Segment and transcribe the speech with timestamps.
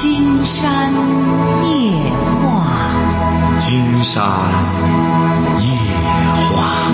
[0.00, 0.90] 金山
[1.62, 1.92] 夜
[2.40, 4.24] 话，金山
[5.60, 5.68] 夜
[6.56, 6.90] 话。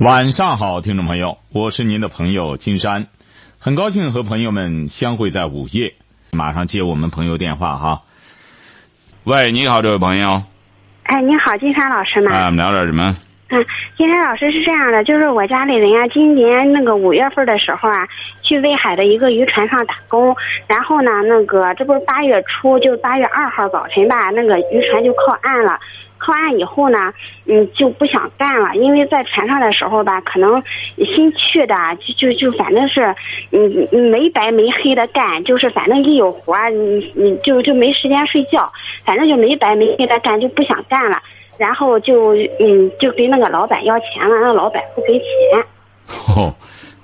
[0.00, 3.06] 晚上好，听众朋友，我是您的朋友金山，
[3.58, 5.94] 很高兴和朋友们相会在午夜。
[6.30, 8.02] 马上接我们朋友电话哈。
[9.24, 10.42] 喂，你好，这位朋友。
[11.04, 12.36] 哎，你好，金山老师吗？
[12.36, 13.16] 啊，我们聊点什么？
[13.54, 13.64] 嗯，
[13.96, 18.06] 金山老师是这样的，就是我家里人啊，今年那个五月份的时候啊，
[18.42, 20.34] 去威海的一个渔船上打工，
[20.66, 25.78] 然后呢，那个这不是八月初，就八月二号早晨吧，那个渔船就靠岸了。
[26.16, 27.12] 靠岸以后呢，
[27.46, 30.62] 嗯，就不想干了，因为在船上的时候吧，可能
[30.96, 33.14] 新去的就就就反正是，
[33.52, 38.72] 嗯，没白没黑的干，就是反正一有活儿，你你就就没时间睡觉，
[39.04, 41.20] 反正就没白没黑的干，就不想干了。
[41.58, 46.36] 然后就嗯，就跟那个老板要钱了，那老板不给钱。
[46.36, 46.54] 哦，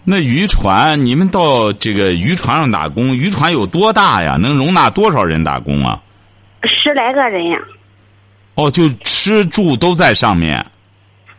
[0.04, 4.36] 那渔船，你们到这个渔船上打工，渔船有多大呀？
[4.36, 6.00] 能容纳多少人打工啊？
[6.62, 7.58] 十来个人呀。
[8.56, 10.64] 哦，就吃住都在上面。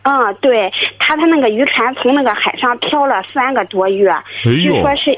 [0.02, 4.10] 嗯，对他，他那个渔船从那个海上漂了三个多月，
[4.42, 5.16] 据说是，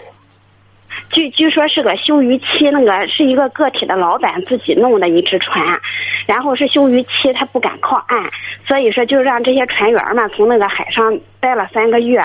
[1.15, 5.65] 据据说是个休渔期，那个是一个个体的老板自己弄的一只船，
[6.27, 8.23] 然后是休渔期，他不敢靠岸，
[8.67, 12.19] 所以说就让这些船员们从那个海上待了三个月。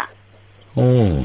[0.74, 1.24] 哦。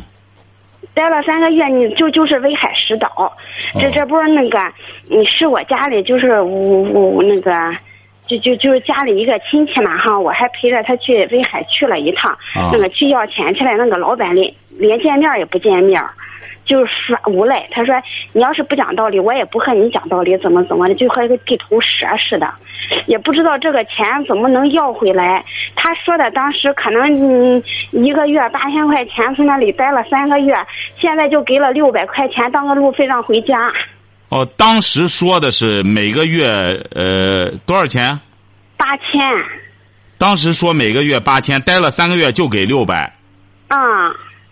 [0.93, 3.33] 待了三个月，你就就是威海石岛，
[3.81, 4.59] 这这不是那个，
[5.09, 7.51] 你是我家里就是我我那个。
[8.27, 12.35] 就就就是家里一个亲戚嘛哈，我还陪着他去威海去了一趟，
[12.73, 16.03] 那个去要钱去了，那个老板连连见面也不见面，
[16.65, 17.67] 就是耍无赖。
[17.71, 17.95] 他说
[18.33, 22.49] 你要是不讲道理，我也不和你讲道理，怎么怎么的，就和一个地头蛇似的，
[23.07, 25.45] 也不知道这个钱怎么能要回来。
[25.77, 30.55] 他说的当时可能嗯一个月八千块钱从那里待了三个月，
[30.99, 33.73] 现在就给了六百块钱当个路费让回家。
[34.31, 36.47] 哦，当时说的是每个月
[36.95, 38.21] 呃多少钱？
[38.77, 39.21] 八千。
[40.19, 43.13] 当时说每个月八千，待了三个月就给六百。
[43.69, 43.79] 啊。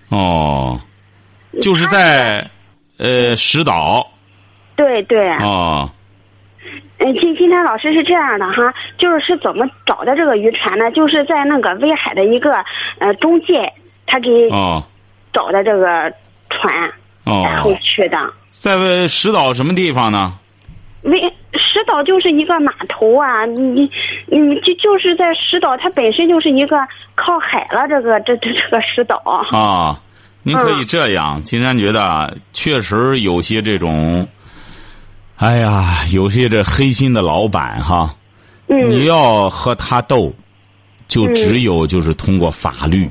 [0.08, 0.78] 哦，
[1.60, 2.48] 就是在
[2.98, 4.06] 呃石岛。
[4.76, 5.30] 对对。
[5.36, 5.90] 哦。
[6.98, 10.90] 嗯，今今天老师是这样的哈，就是是怎么找的这个渔船呢？
[10.92, 12.52] 就是在那个威海的一个
[12.98, 13.72] 呃中介，
[14.06, 14.28] 他给
[15.32, 16.12] 找的这个
[16.48, 16.92] 船。
[17.24, 20.32] 然后去的，在石岛什么地方呢？
[21.02, 21.16] 威
[21.52, 23.88] 石岛就是一个码头啊，你
[24.26, 26.76] 你就就是在石岛，它本身就是一个
[27.14, 29.96] 靠海了，这个这这这个石岛啊。
[30.44, 34.26] 您可以这样，金山觉得确实有些这种，
[35.36, 38.10] 哎呀，有些这黑心的老板哈，
[38.66, 40.32] 你要和他斗，
[41.06, 43.08] 就只有就是通过法律。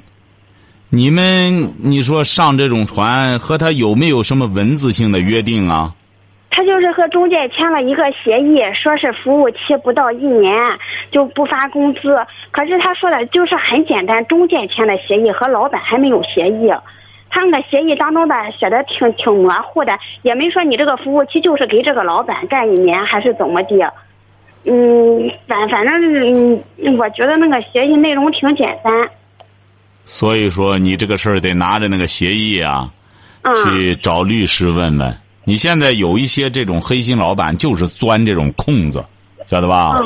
[0.90, 5.94] 你们，你说上这种船和他有没有什么文字性的约定啊？
[6.50, 10.54] 他就是和中介签了一个协议，说是服务期不到一年
[11.10, 12.02] 就不发工资。
[12.52, 16.70] 可是他说的就是很简单，中介签的协议和老板还没有协议。
[17.32, 23.94] 他们的协议当中吧写的挺挺模糊的，也没说你这个服务期就是给这个老板干一年还是怎么的。
[24.64, 28.94] 嗯，反反正嗯，我觉得那个协议内容挺简单。
[30.04, 32.92] 所以说，你这个事儿得拿着那个协议啊，
[33.64, 35.18] 去找律师问问。
[35.44, 39.04] 你现在有一些这种黑心老板，就是钻这种空子，
[39.48, 39.98] 晓得吧？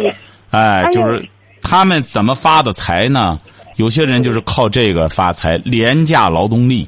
[0.52, 1.28] 哎，就是
[1.62, 3.38] 他们怎么发的财呢？
[3.76, 6.88] 有些人就是靠这个发财，廉价劳动力。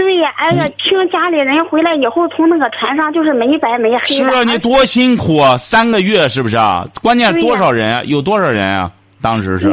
[0.00, 4.04] 对呀，哎呀，听家里人回来以后，从那个船上就是没白没黑。
[4.06, 6.84] 是啊，你多辛苦啊，三个月是不是啊？
[7.02, 8.02] 关键多少人啊？
[8.04, 8.88] 有多少人啊？
[9.20, 9.68] 当时是。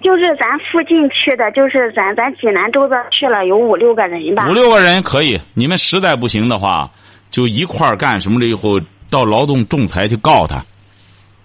[0.00, 4.46] 就是咱附近去的，就是咱咱济南周边去了有五六个人吧。
[4.48, 6.88] 五六个人可以，你们实在不行的话，
[7.32, 8.78] 就一块儿干什么了以后，
[9.10, 10.64] 到劳动仲裁去告他。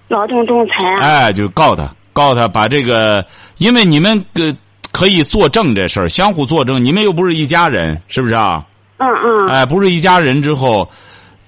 [0.07, 0.99] 劳动仲裁啊？
[1.01, 3.25] 哎，就告他，告他把这个，
[3.57, 4.55] 因为你们呃
[4.91, 8.65] 可以作证这事儿，相互作证，你们又不是一家人，是不是啊？
[8.97, 9.47] 嗯嗯。
[9.47, 10.89] 哎，不是一家人之后。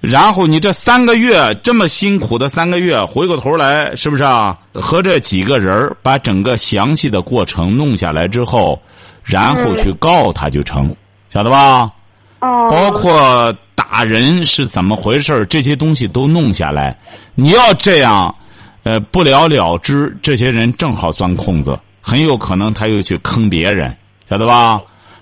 [0.00, 4.58] 然后你这三个月这么辛苦的三个月，回过头来是不是啊？
[4.74, 8.80] 和这几个人把整个详细的过程弄下来之后，
[9.22, 10.92] 然后去告他就成，
[11.30, 11.88] 晓得吧？
[12.40, 12.66] 哦。
[12.68, 16.98] 包括打人是怎么回事这些东西都弄下来。
[17.36, 18.34] 你要这样，
[18.82, 23.96] 呃，不了了之，这些人正好钻空子，很有可能他又去坑别人，
[24.28, 24.80] 晓得吧？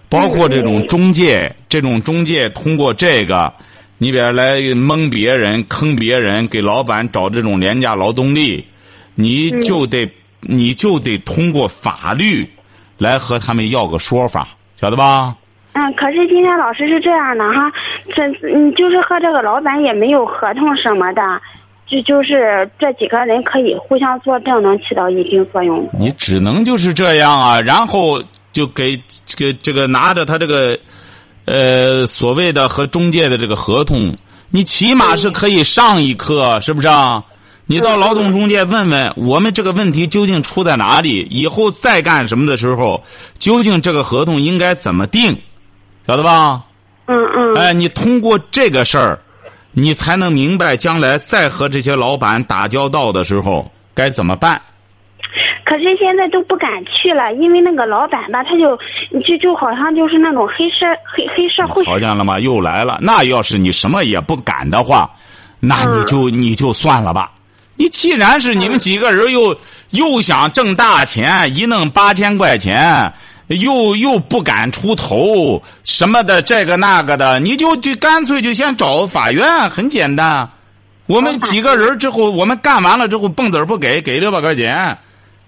[0.09, 3.53] 包括这种中介，这种中介通过这个。
[3.99, 8.67] 你比如来蒙别人、坑别人，给老板找这种廉价劳动力，
[9.15, 10.11] 你就得
[10.41, 12.49] 你就得通过法律
[12.97, 15.37] 来和他们要个说法，晓得吧？
[15.75, 17.71] 嗯，可是今天老师是这样的哈，
[18.17, 21.23] 这你，就是和这个老板也没有合同什么的，
[21.91, 25.89] 就就是这几个人可以互相作证，能起到一定作用。
[25.99, 28.23] 你只能就是这样啊，然后
[28.53, 28.97] 就给
[29.37, 30.79] 给这个拿着他这个
[31.47, 34.17] 呃所谓的和中介的这个合同，
[34.51, 37.25] 你起码是可以上一课，是不是啊？
[37.67, 43.03] 你到劳动中介问问我们这个问题究竟出在哪里，以后再干什么的时候，
[43.39, 45.37] 究竟这个合同应该怎么定，
[46.07, 46.65] 晓得吧？
[47.07, 47.55] 嗯嗯。
[47.55, 49.21] 哎，你通过这个事儿，
[49.81, 54.61] 你才能明白将来再和这些老板打交道的时候该怎么办。
[55.65, 58.77] 可是现在都不敢去了，因为那个老板吧，他就
[59.21, 61.85] 就就好像就是那种黑社黑黑社会。
[61.85, 62.41] 瞧见了吗？
[62.41, 62.99] 又来了。
[63.01, 65.09] 那要是你什么也不敢的话，
[65.61, 67.31] 那你就你就算了吧。
[67.77, 69.57] 你既然是你们几个人又
[69.91, 73.13] 又想挣大钱，一弄八千块钱，
[73.57, 80.49] 又又不敢出头什么的，这个那个的，你就就干脆就先找法院，很简单。
[81.07, 84.99] 我们几个人之后，我们干完了之后，蹦子不给，给六百块钱，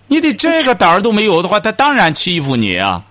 [0.08, 3.02] 你得这个胆儿都没有的话，他当然欺负你啊。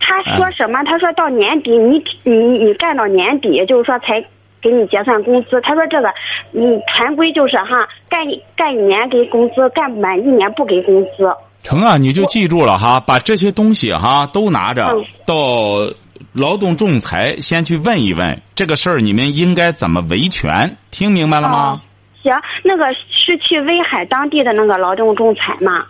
[0.00, 0.82] 他说什么？
[0.84, 4.24] 他说到年底，你你你干到年底，就是说才。
[4.62, 6.08] 给你结算工资，他说这个，
[6.52, 8.20] 你常规就是哈，干
[8.54, 11.28] 干一年给工资，干满一年不给工资。
[11.62, 14.94] 成啊，你就记住了哈，把这些东西哈都拿着
[15.26, 15.90] 到
[16.32, 20.76] 劳动仲裁先去问一问这个事儿，你们应该怎么维权？
[20.90, 21.80] 听明白了吗？
[22.22, 22.32] 行，
[22.64, 25.84] 那个是去威海当地的那个劳动仲裁嘛？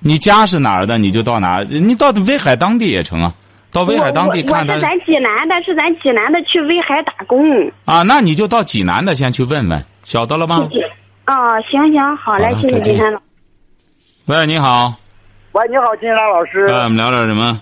[0.00, 0.96] 你家是哪儿的？
[0.98, 1.62] 你就到哪？
[1.68, 3.34] 你到威海当地也成啊。
[3.70, 4.74] 到威海当地看他。
[4.74, 7.70] 我是咱济南的，是咱济南的去威海打工。
[7.84, 10.68] 啊，那你就到济南的先去问问，晓得了吗？
[11.24, 13.20] 啊，行行，好嘞，谢谢金山老。
[14.28, 14.92] 喂，你好。
[15.52, 16.66] 喂，你好，金山老师。
[16.66, 17.58] 哎，我们聊点什么？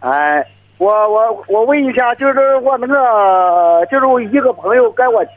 [0.00, 0.42] 哎，
[0.78, 5.36] 我我我问一下，就是我那个，就是我一个朋友给我钱，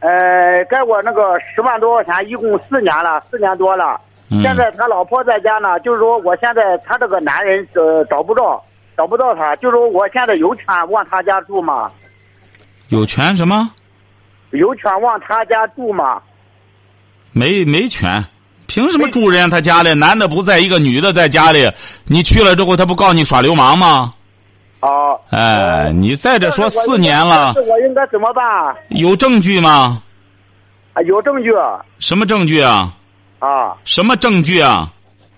[0.00, 4.00] 呃，给我那个十万多块钱，一共四年了，四年多了。
[4.42, 8.60] 现在他老婆在家呢，就是说，我现在他这个男人呃找不着。
[8.96, 11.90] 找不到他，就是说我现在有权往他家住吗？
[12.88, 13.70] 有权什么？
[14.50, 16.22] 有权往他家住吗？
[17.32, 18.24] 没没权，
[18.66, 19.94] 凭什么住人家他家里？
[19.94, 21.70] 男的不在，一个女的在家里，
[22.04, 24.14] 你去了之后，他不告你耍流氓吗？
[24.80, 25.20] 哦。
[25.30, 27.52] 哎，你再这说四年了。
[27.54, 28.44] 我应该怎么办？
[28.88, 30.02] 有证据吗？
[30.92, 31.50] 啊，有证据。
[31.98, 32.94] 什么证据啊？
[33.38, 33.74] 啊。
[33.84, 34.90] 什么证据啊？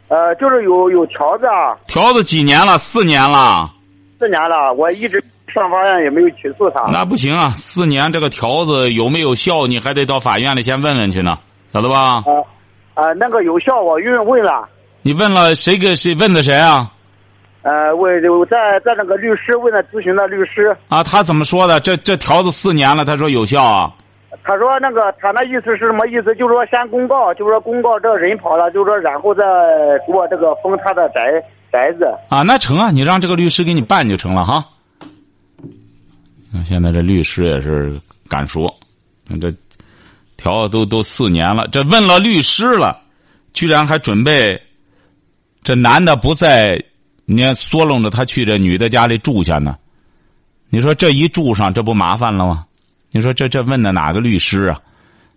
[0.09, 2.79] 呃，就是有有条子啊，条子几年了？
[2.79, 3.73] 四年了。
[4.21, 6.89] 四年了，我一直上法院也没有起诉他。
[6.93, 7.51] 那不行啊！
[7.57, 9.67] 四年这个条子有没有效？
[9.67, 11.39] 你还得到法院里先问问去呢，
[11.73, 12.17] 晓得吧？
[12.17, 12.25] 啊
[12.97, 14.67] 啊，那个有效，我问问了。
[15.03, 15.77] 你问了谁？
[15.77, 16.91] 给谁问的谁啊？
[17.61, 18.11] 呃，问
[18.49, 20.75] 在在那个律师问了咨询的律师。
[20.89, 21.79] 啊，他怎么说的？
[21.81, 23.93] 这这条子四年了，他说有效啊。
[24.43, 26.35] 他说：“那个，他那意思是什么意思？
[26.37, 29.43] 就是说先公告，就是说公告这人跑了，就是说然后再
[30.07, 31.21] 给我这个封他的宅
[31.71, 34.65] 宅子。”啊，那成啊，你让这个律师给你办就成了哈。
[36.65, 37.93] 现在这律师也是
[38.31, 38.73] 敢说，
[39.41, 39.51] 这
[40.37, 43.01] 调都都四年了，这问了律师了，
[43.53, 44.61] 居然还准备
[45.63, 46.83] 这男的不在，
[47.25, 49.77] 你看缩拢着他去这女的家里住下呢。
[50.69, 52.67] 你说这一住上，这不麻烦了吗？
[53.13, 54.79] 你说这这问的哪个律师啊？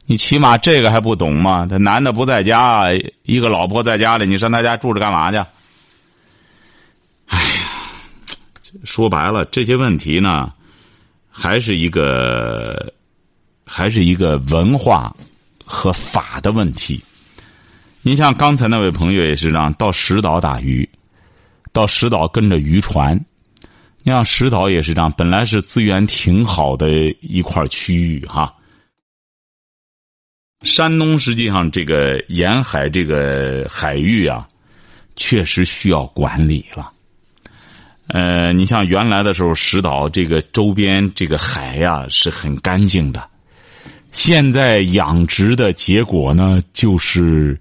[0.05, 1.67] 你起码这个还不懂吗？
[1.69, 2.89] 这男的不在家，
[3.23, 5.37] 一个老婆在家里，你上他家住着干嘛去？
[7.27, 7.61] 哎呀，
[8.83, 10.51] 说白了，这些问题呢，
[11.29, 12.91] 还是一个，
[13.69, 15.15] 还是一个文化
[15.63, 16.99] 和法的问题。
[18.01, 20.89] 你像刚才那位朋友也是这样到石岛打鱼，
[21.71, 23.23] 到石岛跟着渔船。
[24.01, 26.89] 你像石岛也是这样，本来是资源挺好的
[27.21, 28.55] 一块区域哈。
[30.63, 34.47] 山东实际上这个沿海这个海域啊，
[35.15, 36.91] 确实需要管理了。
[38.07, 43.28] 呃，你像原来的时候，石岛这个周边这个海呀是很干净的，
[44.11, 47.59] 现在养殖的结果呢就是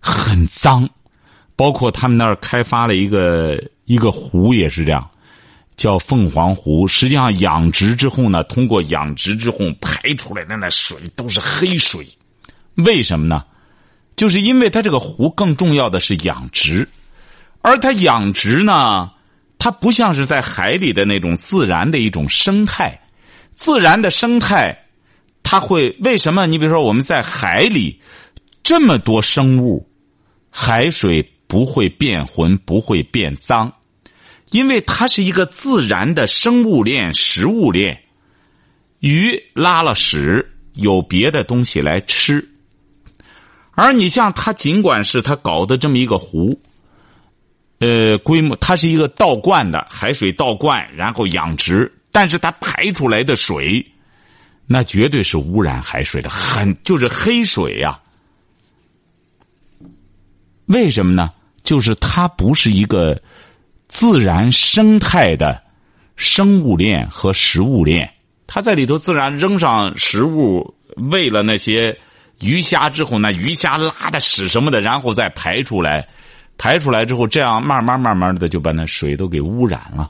[0.00, 0.88] 很脏，
[1.56, 5.08] 包括他们那儿开发了一个一个湖也是这样。
[5.76, 12.06] 叫凤凰湖，实际上养殖之后呢，通过养殖之后排出来的那水都是黑水，
[12.74, 13.42] 为什么呢？
[14.14, 16.86] 就是因为它这个湖更重要的是养殖，
[17.62, 19.10] 而它养殖呢，
[19.58, 23.00] 它不像是在海里的那种自然的一种生态，
[23.54, 24.79] 自然的生态，
[25.50, 26.46] 它会为什么？
[26.46, 28.00] 你比如说我们在海里
[28.62, 29.84] 这么多生物，
[30.48, 33.72] 海水不会变浑，不会变脏。
[34.52, 38.00] 因为它是一个自然的生物链、食物链。
[39.00, 42.48] 鱼拉了屎，有别的东西来吃。
[43.72, 46.60] 而你像它，尽管是它搞的这么一个湖，
[47.80, 53.84] 呃，规模它是一个倒灌的海水倒灌，然后养殖，但是它排出来的水，
[54.72, 57.98] 那绝对是污染海水的，很就是黑水呀、
[60.66, 61.32] 为什么呢？
[61.64, 63.20] 就是它不是一个
[63.88, 65.60] 自然生态的
[66.14, 68.08] 生物链和食物链，
[68.46, 70.72] 它在里头自然扔上食物，
[71.10, 71.98] 喂了那些
[72.40, 76.06] 鱼虾之后，那鱼虾拉的屎什么的，然后再排出来，
[76.58, 80.08] 排出来之后，这样慢慢慢慢的就把那水都给污染了。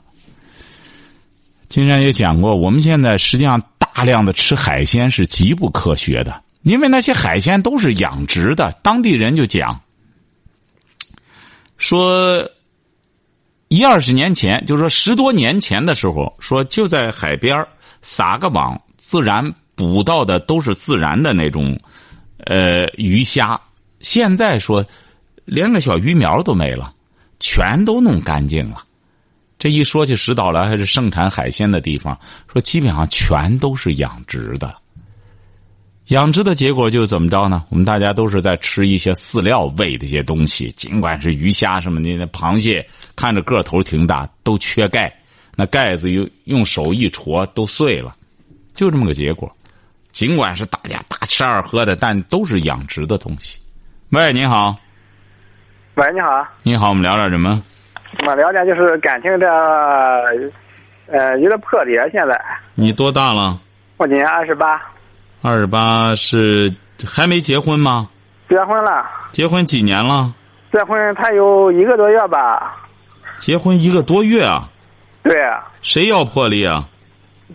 [1.67, 3.59] 金山也讲过，我们现在实际上
[3.93, 9.79] 大量的吃海鲜是极不科学的，因为那些海鲜都是养殖的，当地人就讲。
[11.77, 12.49] 说
[13.67, 17.65] 一二十年前，就是说十多年前的时候，说就在海边
[18.01, 21.79] 撒个网，自然捕到的都是自然的那种，
[22.45, 23.59] 呃，鱼虾。
[23.99, 24.85] 现在说
[25.45, 26.93] 连个小鱼苗都没了，
[27.39, 28.83] 全都弄干净了。
[29.61, 32.19] 这一说起石岛来，还是盛产海鲜的地方，
[32.51, 34.73] 说基本上全都是养殖的。
[36.07, 37.63] 养殖的结果就怎么着呢？
[37.69, 42.83] 我们大家都是在吃一些饲料喂的一些东西，尽管是鱼虾什么的，那螃蟹
[43.15, 45.15] 看着个头挺大，都缺钙，
[45.55, 48.15] 那盖子用用手一戳都碎了，
[48.73, 49.55] 就这么个结果。
[50.11, 53.59] 尽管是大家大吃二喝的，但都是养殖的东西。
[54.09, 54.75] 喂，你好，
[55.93, 57.61] 喂，你好，你好，我们聊点什么？
[58.19, 59.47] 我们聊点就是感情的，
[61.07, 61.97] 呃，有点破裂。
[62.11, 62.39] 现在
[62.75, 63.59] 你多大了？
[63.97, 64.81] 我今年二十八，
[65.41, 66.71] 二十八是
[67.05, 68.09] 还没结婚吗？
[68.49, 70.33] 结婚了，结婚几年了？
[70.71, 72.75] 结婚他有一个多月吧？
[73.37, 74.69] 结婚一个多月啊？
[75.23, 76.87] 对啊，谁要破裂啊？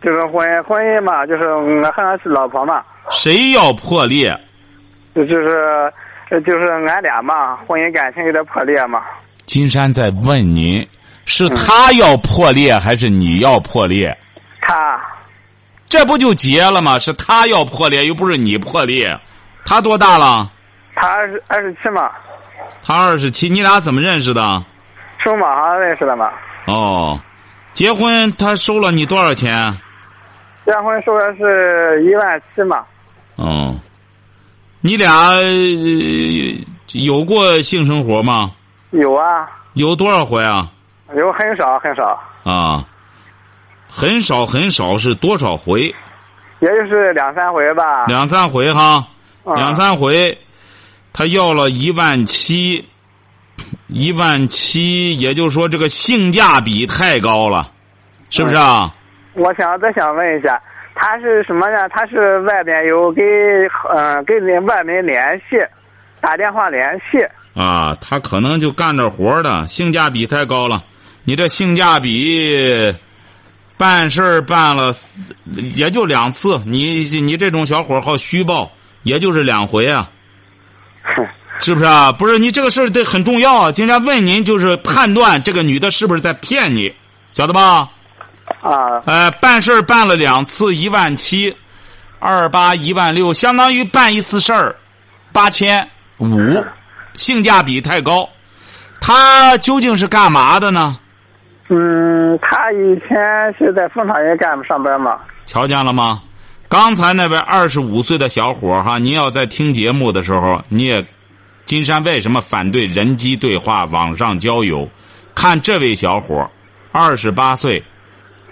[0.03, 4.39] 就是婚婚姻嘛，就是我和俺是老婆嘛，谁要破裂？
[5.15, 5.93] 就就是
[6.31, 9.03] 呃就是俺俩嘛，婚姻感情有点破裂嘛。
[9.47, 10.87] 金山在问您，
[11.25, 14.17] 是他要破裂还是你要破裂？
[14.61, 15.01] 他
[15.89, 16.99] 这不就结了吗？
[16.99, 19.19] 是他要破裂，又不是你破裂。
[19.65, 20.51] 他多大了？
[20.97, 22.11] 他二十二十七嘛，
[22.83, 23.49] 他二十七。
[23.49, 24.65] 你俩怎么认识的？
[25.23, 26.29] 从网上认识的嘛。
[26.67, 27.21] 哦，
[27.73, 29.77] 结婚他收了你多少钱？
[30.67, 32.85] 结婚收的是一万七嘛。
[33.37, 33.79] 哦，
[34.81, 35.45] 你俩、呃
[36.93, 38.53] 有过性生活吗？
[39.01, 40.71] 有啊，有多少回啊？
[41.15, 42.85] 有很少很少，啊，
[43.89, 45.83] 很少很少是多少回？
[46.61, 48.07] 也就是两三回吧。
[48.07, 49.07] 两三回哈，
[49.45, 50.37] 嗯两三回，
[51.13, 52.89] 他要了一万七，
[53.89, 57.71] 一万七，也就是说这个性价比太高了，
[58.31, 58.93] 是不是啊？
[59.35, 60.61] 我想再想问一下，
[60.95, 61.89] 他是什么呢？
[61.91, 63.23] 他是外边有给
[63.95, 65.57] 嗯、跟人外面联系，
[66.21, 67.19] 打电话联系。
[67.57, 70.85] 啊，他可能就干这活的，性价比太高了。
[71.25, 72.95] 你这性价比，
[73.79, 74.93] 办事儿办了
[75.75, 78.71] 也就两次，你你这种小伙儿好虚报，
[79.05, 80.11] 也就是两回啊，
[81.03, 81.27] 哼，
[81.59, 82.13] 是不是啊？
[82.13, 83.73] 不是你这个事儿得很重要啊。
[83.73, 86.95] 经常问您，就是判断这个女的是不是在骗你，
[87.33, 87.89] 晓得吧？
[88.61, 91.57] 啊，呃，办事儿办了两次，一万七，
[92.19, 94.77] 二八一万六，相当于办一次事儿，
[95.33, 96.29] 八千五，
[97.17, 98.29] 性价比太高。
[99.01, 100.99] 他究竟是干嘛的呢？
[101.69, 103.19] 嗯，他以前
[103.59, 105.19] 是在工厂也干上班嘛。
[105.47, 106.23] 瞧见了吗？
[106.69, 111.07] 刚才那位二十五岁的小伙儿哈，您要在听节目的时候，你也，
[111.65, 114.89] 金山为什么反对人机对话、网上交友？
[115.35, 116.51] 看这位小伙儿，
[116.91, 117.83] 二十八岁，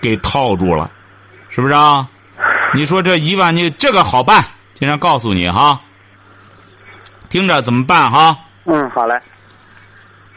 [0.00, 0.90] 给套住了，
[1.48, 2.08] 是不是啊？
[2.74, 4.44] 你说这一万，你这个好办，
[4.74, 5.80] 金山告诉你哈，
[7.28, 8.38] 听着怎么办哈？
[8.64, 9.18] 嗯，好嘞。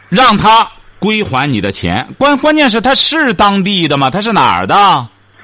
[0.08, 0.66] 让他
[0.98, 4.10] 归还你的钱，关关键是他是当地的吗？
[4.10, 4.74] 他是哪儿的？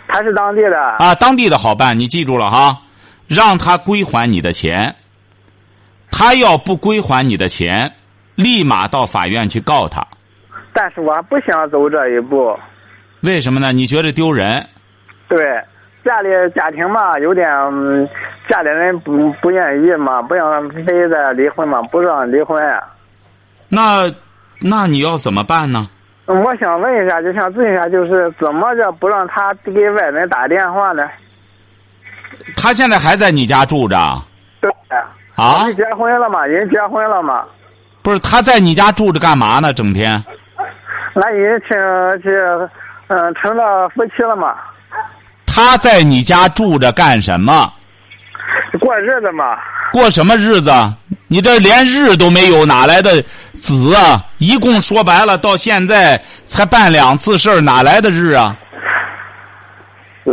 [0.08, 0.78] 他是当地的。
[0.98, 2.78] 啊，当地的好办，你记住了哈，
[3.26, 4.94] 让他归还你的钱。
[6.10, 7.92] 他要不归还你的钱，
[8.36, 10.06] 立马到法院去告他。
[10.72, 12.58] 但是我不想走这一步。
[13.20, 13.72] 为什么呢？
[13.72, 14.66] 你觉得丢人？
[15.28, 15.38] 对，
[16.04, 18.08] 家里家庭嘛，有点，嗯
[18.48, 22.62] 家里人不不愿意嘛，不让非得离婚嘛，不让离婚。
[23.68, 24.10] 那
[24.60, 25.88] 那你要怎么办呢？
[26.26, 31.02] 嗯我想问一下，就想咨询一下，就是怎么着不让他给外人打电话呢？
[32.56, 33.96] 他现在还在你家住着
[34.60, 34.70] 对。
[35.36, 35.76] 啊人？
[35.76, 37.44] 结婚了嘛，人结婚了嘛。
[38.02, 39.72] 不是他在你家住着干嘛呢？
[39.72, 40.10] 整天
[41.14, 42.68] 俺已经成是
[43.08, 44.56] 嗯成了夫妻了嘛，
[45.54, 47.72] 他在你家住着干什么？
[48.80, 49.44] 过日子嘛。
[49.92, 50.72] 过什么日子？
[51.28, 53.22] 你这连日都没有，哪来的
[53.54, 54.20] 子啊？
[54.38, 58.56] 一共说白了，到现在才办两次事儿，哪来的日啊？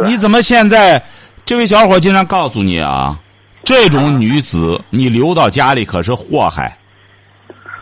[0.04, 1.00] 你怎么现在？
[1.46, 3.16] 这位小伙经常告诉你啊，
[3.64, 6.76] 这种女子你留到家里可是祸害。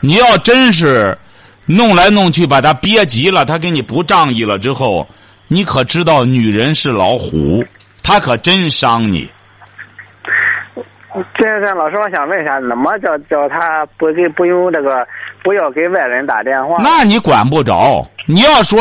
[0.02, 1.18] 你要真是
[1.66, 5.08] 弄来弄去把她憋急了，她给你不仗义了之后，
[5.52, 7.62] 你可知道女人是老虎，
[8.04, 9.30] 她可真伤你。
[11.40, 15.06] 先生老师，我想问一下，怎么叫叫他不给不用这个
[15.44, 16.78] 不要给外人打电话？
[16.84, 18.08] 那你管不着。
[18.28, 18.80] 你要说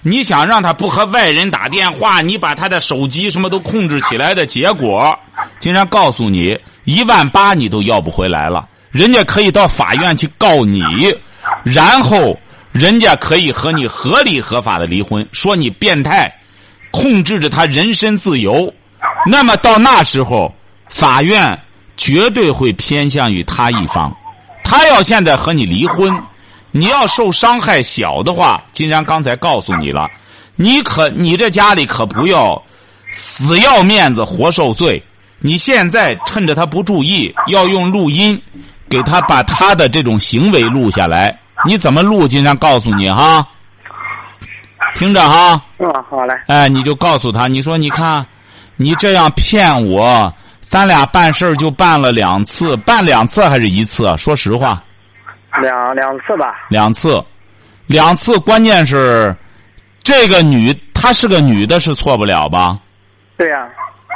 [0.00, 5.16] 你想让他不和外人打电话，你把他的手机什么都控制起来的结果，
[5.58, 8.66] 竟然告诉你一万八你都要不回来了。
[8.90, 10.82] 人家可以到法院去告你，
[11.62, 12.36] 然后
[12.76, 16.30] 人家可以和你合理合法的离婚，说你变态，
[16.90, 18.72] 控制着他人身自由。
[19.26, 20.54] 那么到那时候，
[20.90, 21.58] 法院
[21.96, 24.14] 绝对会偏向于他一方。
[24.62, 26.14] 他要现在和你离婚，
[26.70, 30.06] 你要受伤害小的话，金山刚才告诉你了，
[30.54, 32.62] 你可你这家里可不要
[33.10, 35.02] 死要面子活受罪。
[35.38, 38.40] 你现在趁着他不注意，要用录音
[38.88, 41.38] 给他把他的这种行为录下来。
[41.64, 42.28] 你怎么录？
[42.28, 43.46] 金山告诉你哈，
[44.94, 45.60] 听着哈。
[45.78, 46.34] 嗯，好嘞。
[46.48, 48.24] 哎，你就告诉他，你说你看，
[48.76, 54.14] 你这样骗我，咱俩办事儿就办了两次，办两次还是一次？
[54.16, 54.82] 说实话，
[55.60, 56.54] 两两次吧。
[56.68, 57.24] 两次，
[57.86, 59.34] 两次，关键是
[60.02, 62.78] 这个女，她是个女的，是错不了吧？
[63.38, 63.66] 对呀、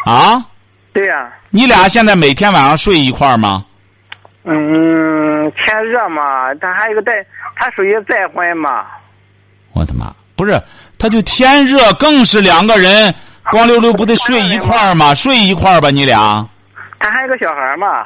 [0.04, 0.44] 啊，
[0.92, 3.64] 对呀、你俩现在每天晚上睡一块儿吗？
[4.44, 7.12] 嗯，天热嘛，他还有个再，
[7.56, 8.87] 他属于再婚嘛。
[9.73, 10.12] 我的妈！
[10.35, 10.61] 不是，
[10.99, 13.14] 他就天热，更是两个人
[13.50, 15.14] 光溜溜不得睡一块儿吗？
[15.14, 16.49] 睡一块儿吧，你俩。
[16.99, 18.04] 他还有个小孩嘛。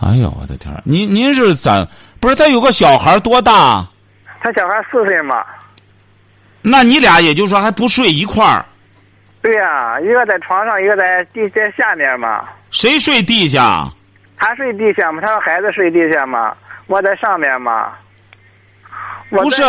[0.00, 0.80] 哎呦，我的天儿！
[0.84, 1.72] 您您是怎？
[2.20, 3.84] 不是他有个小孩儿多大？
[4.40, 5.44] 他小孩四岁嘛。
[6.62, 8.64] 那你俩也就是说还不睡一块儿？
[9.42, 12.44] 对呀、一个在床上，一个在地在下面嘛。
[12.70, 13.88] 谁睡地下？
[14.38, 16.54] 他睡地下嘛，他和孩子睡地下嘛，
[16.86, 17.92] 我在上面嘛。
[19.30, 19.62] 我不是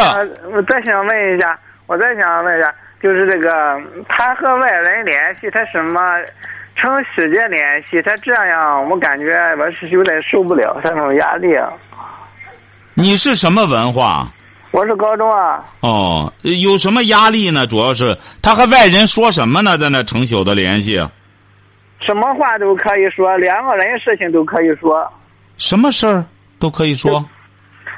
[0.54, 3.50] 我再想问一下，我再想问一下，就是这个
[4.08, 6.00] 他和外人联系，他什么
[6.76, 9.26] 成时间联系，他这样我感觉
[9.58, 11.56] 我是有点受不了他那种压力。
[11.56, 11.72] 啊
[12.94, 14.28] 你是什么文化？
[14.72, 17.66] 我是高中啊，哦，有什么压力呢？
[17.66, 19.78] 主要是他和外人说什么呢？
[19.78, 21.00] 在那成宿的联系，
[22.00, 25.06] 什么话都可以说，两个人事情都可以说，
[25.58, 26.24] 什么事儿
[26.60, 27.24] 都可以说，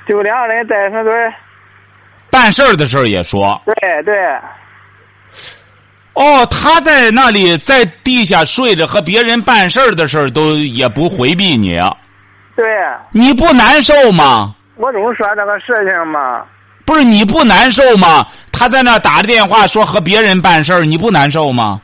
[0.07, 1.33] 就两个人在那边，
[2.31, 3.61] 办事儿的事儿也说。
[3.65, 4.15] 对对
[6.13, 11.77] 哦，他在那里在地下睡着，和别人办事儿的事儿都也不回避你，
[12.55, 12.65] 对，
[13.11, 14.55] 你不难受吗？
[14.75, 16.43] 我总说这个事情嘛。
[16.85, 18.25] 不是你不难受吗？
[18.51, 21.79] 他在那打着电话说和别人办事儿，你不难受吗？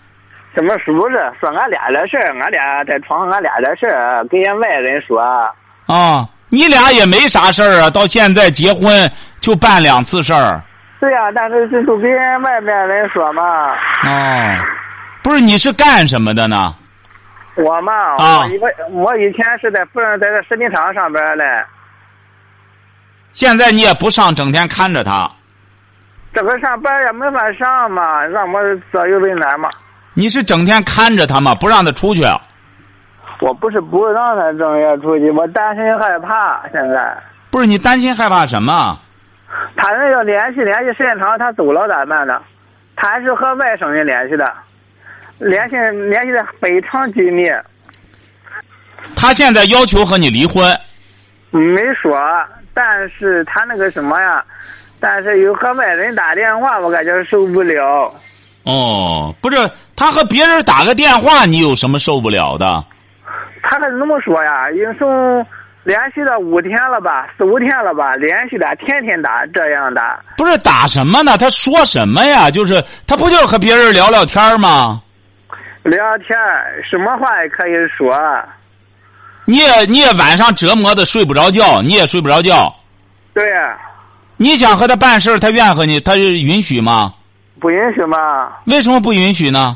[0.55, 5.19] 怎么说不是说俺俩的事儿，俺俩在床上俺俩的事儿，跟人外人说。
[5.85, 8.89] 啊，你俩也没啥事儿啊，到现在结婚
[9.41, 10.61] 就办两次事儿。
[10.99, 13.43] 对呀、但是这都跟人外面人说嘛。
[14.03, 14.55] 哦，
[15.21, 16.73] 不是，你是干什么的呢？
[17.55, 21.43] 我嘛，啊我一个我以前是在富人在这食品厂上班嘞，
[23.33, 25.29] 现在你也不上，整天看着他。
[26.33, 28.59] 这个上班也没法上嘛，让我
[28.91, 29.69] 左右为难嘛。
[30.15, 31.53] 你是整天看着他吗？
[31.53, 32.23] 不让他出去？
[33.41, 36.63] 我不是不让他正月出去，我担心害怕。
[36.71, 37.17] 现在
[37.51, 38.97] 不是你担心害怕什么？
[39.75, 42.41] 他那要联系联系时间长，他走了咋办呢？
[42.95, 44.51] 他还是和外省人联系的，
[45.37, 45.75] 联系
[46.09, 47.49] 联系的非常紧密。
[49.17, 50.65] 他现在要求和你离婚，
[51.51, 52.17] 没说，
[52.73, 54.43] 但是他那个什么呀，
[54.99, 58.13] 但是有和外人打电话，我感觉受不了。
[58.65, 59.57] 哦，不是，
[59.95, 62.83] 他和别人打个电话，你有什么受不了的？
[63.63, 64.69] 他还怎么说呀？
[64.71, 65.07] 已经从
[65.83, 70.01] 联系了五天了吧，四五天了吧，联系的天天打这样的。
[70.37, 71.37] 不是打什么呢？
[71.37, 72.49] 他说什么呀？
[72.49, 75.01] 就是他不就是和别人聊聊天吗？
[75.83, 76.29] 聊天
[76.89, 78.19] 什么话也可以说。
[79.45, 82.73] 你也你也晚上折磨的睡不着觉，你也睡不着觉。
[83.31, 83.43] 对，
[84.37, 87.13] 你想和他办事儿他愿和你，他是允许吗？
[87.65, 88.51] 不允许嘛？
[88.65, 89.75] 为什么不允许呢？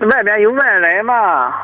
[0.00, 1.54] 外边有外人嘛？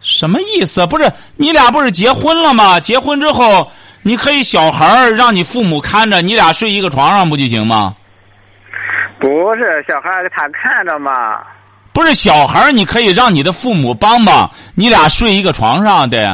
[0.00, 0.84] 什么意思？
[0.88, 2.80] 不是你俩不是结婚了吗？
[2.80, 3.70] 结婚之后，
[4.02, 7.94] 你可以小孩儿让你父母看着，你俩睡一个床上不就行吗？
[9.20, 11.40] 不是小孩儿他看着嘛，
[11.92, 16.26] 不是小孩儿，你可以让你的父母帮帮，你俩睡一个床上对。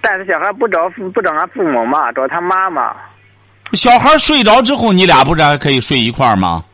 [0.00, 2.92] 但是小孩不找父不找俺父母嘛，找他妈妈。
[3.72, 6.64] 小孩睡着之后，你俩不是还可以睡一块儿吗？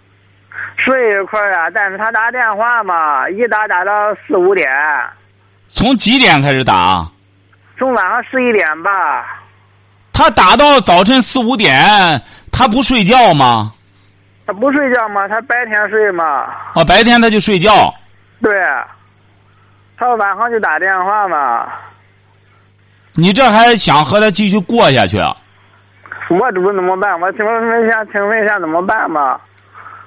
[0.76, 3.92] 睡一块儿啊，但是他打电话嘛，一打打到
[4.26, 4.66] 四五点，
[5.68, 7.08] 从几点开始打？
[7.78, 8.90] 从晚上十一点吧。
[10.12, 11.72] 他打到早晨四五点，
[12.52, 13.72] 他不睡觉吗？
[14.46, 16.24] 他不睡觉吗，他白天睡嘛。
[16.74, 17.92] 啊，白天他就睡觉。
[18.42, 18.52] 对，
[19.96, 21.66] 他晚上就打电话嘛。
[23.14, 25.18] 你这还想和他继续过下去？
[25.18, 25.34] 啊？
[26.30, 27.20] 我这不怎么办？
[27.20, 29.38] 我请问一下，请问一下怎么办嘛？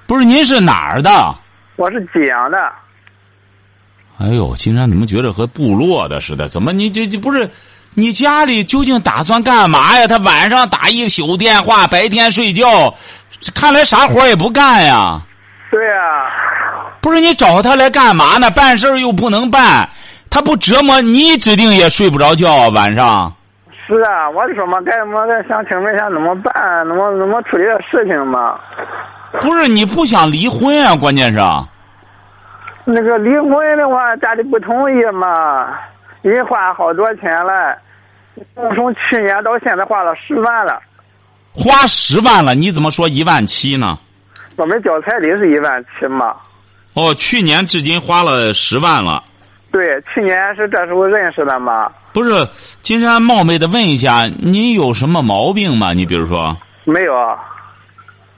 [0.06, 1.10] 不是，您是哪儿的？
[1.76, 2.58] 我是济阳的。
[4.18, 6.48] 哎呦，金山怎么觉得和部落的似的？
[6.48, 7.48] 怎么你这这不是？
[7.94, 10.06] 你家里究竟打算干嘛呀？
[10.06, 12.94] 他晚上打一宿电话，白天睡觉，
[13.54, 15.20] 看来啥活也不干呀。
[15.70, 15.94] 对呀。
[17.00, 18.50] 不是你找他来干嘛呢？
[18.50, 19.88] 办事又不能办，
[20.28, 23.32] 他不折磨你，指定也睡不着觉啊晚上。
[23.86, 26.52] 是啊，我就说嘛，该怎么该想请问一下怎么办？
[26.88, 28.58] 怎么怎么处理这事情嘛？
[29.40, 30.96] 不是你不想离婚啊？
[30.96, 31.38] 关键是，
[32.84, 35.68] 那个离婚的话，家里不同意嘛，
[36.22, 37.76] 人花好多钱了，
[38.74, 40.80] 从去年到现在花了十万了。
[41.52, 43.98] 花十万了，你怎么说一万七呢？
[44.56, 46.34] 我们交彩礼是一万七嘛。
[46.94, 49.22] 哦，去年至今花了十万了。
[49.70, 51.88] 对，去年是这时候认识的嘛。
[52.16, 52.48] 不是，
[52.80, 55.92] 金山冒昧的问一下，您有什么毛病吗？
[55.92, 57.36] 你比如说，没有啊。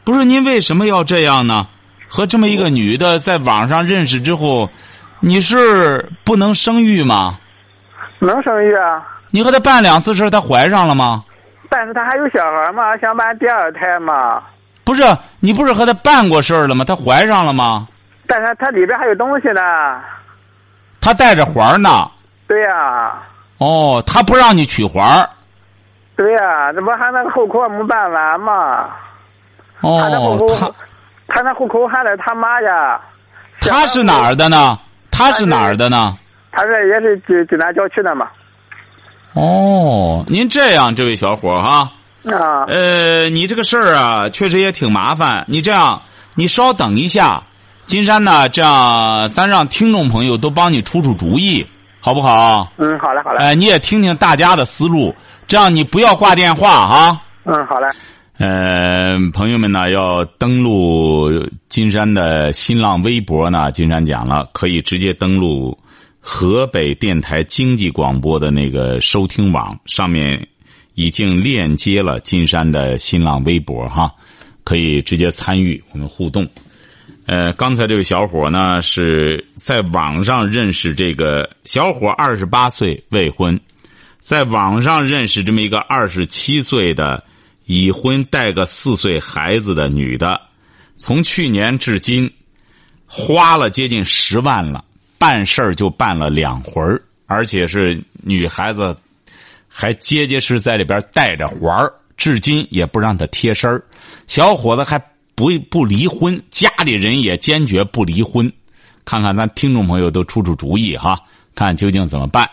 [0.02, 1.68] 不是，您为什么要这样呢？
[2.08, 4.68] 和这么一个女的在网上认识之后，
[5.20, 7.38] 你是不能生育吗？
[8.18, 9.00] 能生育啊。
[9.30, 11.22] 你和她办两次事她怀上了吗？
[11.70, 14.42] 但是她还有小孩嘛，想办第二胎嘛。
[14.82, 15.04] 不是，
[15.38, 16.84] 你不是和她办过事儿了吗？
[16.84, 17.86] 她怀上了吗？
[18.26, 19.60] 但是她里边还有东西呢。
[21.00, 21.90] 她带着环呢。
[22.48, 23.14] 对呀。
[23.58, 25.28] 哦，他不让你取环
[26.16, 28.88] 对呀，这不还那个户口没办完吗？
[29.80, 30.74] 哦，他那户口，
[31.28, 33.00] 他那户口还在他妈家。
[33.60, 34.78] 他是哪儿的呢？
[35.10, 36.16] 他是哪儿的呢？
[36.50, 38.26] 他这也是济济南郊区的嘛。
[39.34, 41.90] 哦，您这样，这位小伙哈。
[42.32, 42.64] 啊。
[42.66, 45.44] 呃，你这个事儿啊，确实也挺麻烦。
[45.46, 46.02] 你这样，
[46.34, 47.44] 你稍等一下，
[47.86, 48.48] 金山呢？
[48.48, 51.68] 这样，咱让听众朋友都帮你出出主意。
[52.00, 52.72] 好不好？
[52.78, 53.38] 嗯，好嘞，好嘞。
[53.38, 55.14] 哎，你也听听大家的思路，
[55.46, 57.22] 这样你不要挂电话啊。
[57.44, 57.88] 嗯，好嘞。
[58.38, 61.28] 呃，朋友们呢，要登录
[61.68, 65.76] 金山的新浪微博呢，金山讲了，可以直接登录
[66.20, 70.46] 河北电台经济广播的那个收听网，上面
[70.94, 74.08] 已经链接了金山的新浪微博哈，
[74.62, 76.48] 可以直接参与我们互动。
[77.28, 83.60] 呃，刚才这位小伙呢是在网上认识这个小伙，二十八岁未婚，
[84.18, 87.22] 在网上认识这么一个二十七岁的
[87.66, 90.40] 已婚带个四岁孩子的女的，
[90.96, 92.32] 从去年至今
[93.06, 94.82] 花了接近十万了，
[95.18, 98.96] 办事儿就办了两回儿，而且是女孩子
[99.68, 103.84] 还结结实在里边带着环儿，至今也不让她贴身儿，
[104.26, 104.98] 小伙子还。
[105.38, 108.52] 不不离婚，家里人也坚决不离婚。
[109.04, 111.16] 看看咱听众朋友都出出主意哈，
[111.54, 112.44] 看究竟怎么办。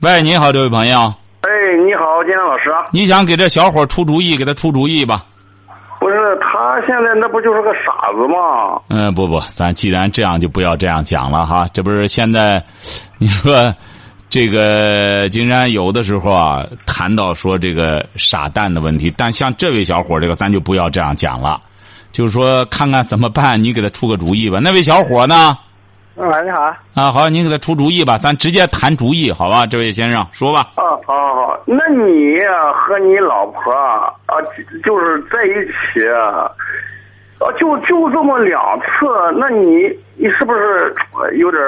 [0.00, 0.98] 喂，你好，这位朋友。
[1.42, 1.48] 哎，
[1.86, 2.64] 你好，金山老师。
[2.92, 5.24] 你想给这小伙出主意，给他出主意吧。
[6.00, 8.82] 不是，他现在那不就是个傻子吗？
[8.88, 11.68] 嗯，不不，咱既然这样，就不要这样讲了哈。
[11.72, 12.60] 这不是现在，
[13.16, 13.72] 你说
[14.28, 21.60] 这个金山有的时候啊，谈到说这个傻蛋的问题，但像这位小伙这个，咱就不要这样讲了。
[22.14, 23.60] 就是说，看看怎么办？
[23.60, 24.60] 你给他出个主意吧。
[24.62, 25.58] 那位小伙呢？
[26.14, 26.62] 喂，你好。
[26.94, 28.16] 啊，好，你给他出主意吧。
[28.16, 29.66] 咱直接谈主意，好吧？
[29.66, 30.60] 这位先生，说吧。
[30.76, 31.58] 啊，好好好。
[31.66, 32.38] 那你
[32.72, 33.72] 和你老婆
[34.26, 34.38] 啊，
[34.84, 36.08] 就是在一起。
[36.08, 39.66] 啊，就就这么两次，那你
[40.14, 40.94] 你是不是
[41.36, 41.60] 有点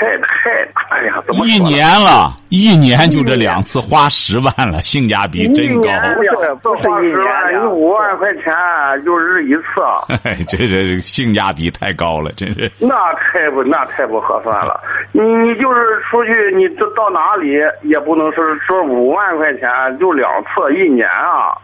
[0.00, 0.50] 太太？
[0.90, 5.88] 哎呀，怎么一年了，一年就这两次，花十万了，性价比真高。
[6.16, 8.44] 不是不是一年，你五万块钱
[9.04, 10.42] 就是一次。
[10.48, 12.70] 这这性价比太高了，真是。
[12.78, 14.80] 那太不那太不合算了。
[15.12, 21.54] 你你就是出去，你这到哪里也不能说说五万块钱就两次一年啊。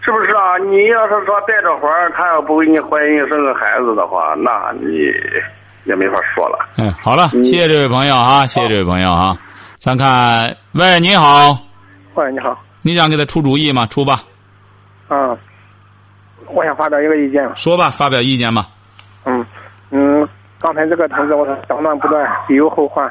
[0.00, 0.56] 是不是啊？
[0.58, 5.12] 你要是说带着环儿，他要不给你怀孕生个孩子的话，那你
[5.88, 6.58] 也没法说了。
[6.76, 9.36] 嗯，好了，谢谢这位朋友啊，谢谢这位朋友啊。
[9.78, 11.58] 咱看，喂，你好。
[12.14, 12.56] 喂，你好。
[12.82, 13.86] 你想给他出主意吗？
[13.86, 14.20] 出吧，
[15.08, 15.36] 啊，
[16.48, 17.50] 我想发表一个意见。
[17.56, 18.68] 说吧，发表意见吧。
[19.24, 19.44] 嗯
[19.90, 20.28] 嗯，
[20.60, 23.10] 刚才这个同志，我说当断不断，必有后患。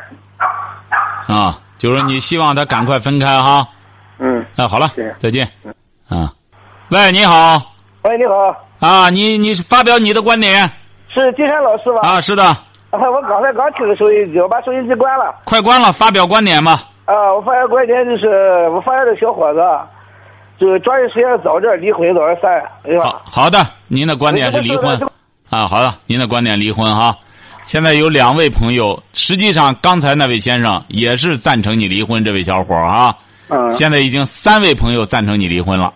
[1.28, 3.68] 啊，就是你希望他赶快分开哈。
[4.20, 5.50] 嗯，啊，好了谢谢，再见。
[6.10, 6.32] 啊，
[6.90, 7.62] 喂，你好，
[8.04, 10.70] 喂，你好，啊，你你发表你的观点
[11.10, 12.08] 是金山老师吧？
[12.08, 12.44] 啊，是的，
[12.91, 15.36] 我刚才刚听的收音机，我把收音机关了。
[15.43, 16.80] 快关了，发表观点吧。
[17.06, 19.60] 啊，我发现观点就是，我发现这小伙子，
[20.60, 22.50] 就抓紧时间早点离婚，早点散，
[22.84, 23.43] 对吧好？
[23.43, 25.00] 好的，您的观点是离婚
[25.50, 27.15] 啊，好的，您的观点离婚哈。
[27.65, 33.15] 现在有两位朋友，实际上刚才那位先生也是赞成你离婚，这位小伙儿啊。
[33.50, 35.93] 嗯现在已经三位朋友赞成你离婚了，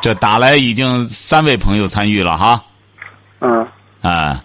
[0.00, 2.60] 这打来已经三位朋友参与了哈
[3.40, 3.66] 嗯
[4.00, 4.42] 啊。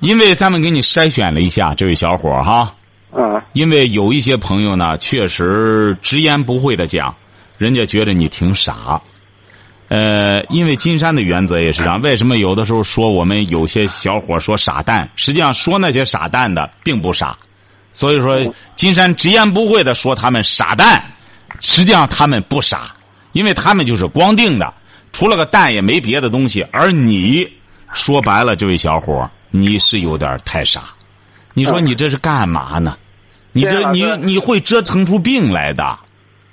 [0.00, 2.74] 因为咱们给你筛选了一下这位小伙儿哈，
[3.16, 7.14] 嗯因为有一些朋友呢，确实直言不讳的讲，
[7.58, 9.00] 人家觉得你挺傻。
[9.88, 12.02] 呃，因为金山的原则也是这样。
[12.02, 17.36] 为什么有的时候说我们有些小伙说傻蛋，实际上说那些傻蛋的并不傻。
[17.92, 21.02] 所以说，金山直言不讳的说他们傻蛋，
[21.60, 22.94] 实际上他们不傻，
[23.32, 24.74] 因为他们就是光腚的，
[25.12, 26.60] 除了个蛋也没别的东西。
[26.72, 27.48] 而你
[27.92, 29.30] 说白了，这位小伙，
[29.60, 30.82] 你是有点太傻。
[31.54, 32.96] 你说你这是干嘛呢？
[33.52, 35.98] 你这你你会折腾出病来的。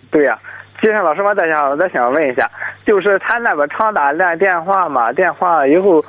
[0.10, 0.40] 对呀、
[0.82, 2.50] 金山老师，我再想，我再想问一下，
[2.86, 6.02] 就是他那个常打那电话嘛，电话以后，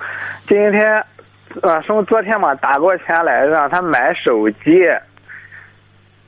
[0.47, 1.05] 今天，
[1.63, 4.71] 呃，从昨天嘛打过钱来让他买手机，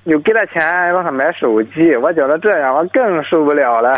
[0.05, 3.97] 又给他钱让他买手机，我觉得这样我更受不了了。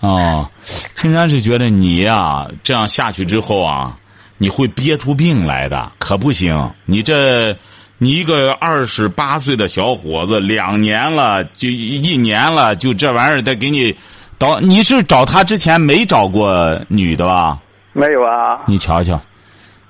[0.00, 0.48] 哦，
[0.94, 3.97] 金山是觉得你呀、这样下去之后啊，
[4.38, 6.70] 你会憋出病来的，可不行。
[6.86, 7.54] 你这，
[7.98, 13.94] 你一个二十八岁的小伙子，两年了，就一年了，就这玩意儿得给你
[14.38, 14.60] 找。
[14.60, 17.58] 你是找他之前没找过女的吧？
[17.92, 19.20] 没有啊，你瞧瞧，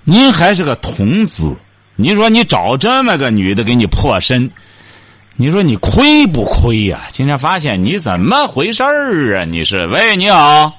[0.05, 1.55] 您还是个童子，
[1.97, 4.51] 你说你找这么个女的给你破身，
[5.37, 9.45] 你说你亏不亏呀、今天发现你怎么回事儿啊？
[9.45, 10.73] 你是喂，你好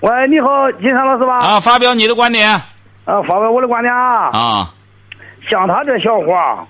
[0.00, 1.38] 喂，你好，金山老师吧？
[1.38, 2.60] 啊，发表你的观点
[3.06, 4.74] 啊，发表我的观点啊，啊，
[5.48, 6.66] 像他这小伙儿，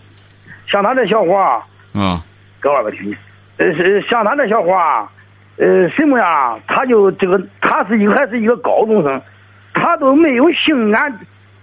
[0.71, 1.61] 像他这小伙儿，
[1.95, 2.21] 嗯
[2.61, 3.17] 搁外边听听。
[3.57, 5.09] 呃，是像他这小伙儿，
[5.57, 6.57] 呃，什么呀？
[6.69, 9.21] 他就这个，他是一个还是一个高中生，
[9.75, 11.03] 他都没有性感，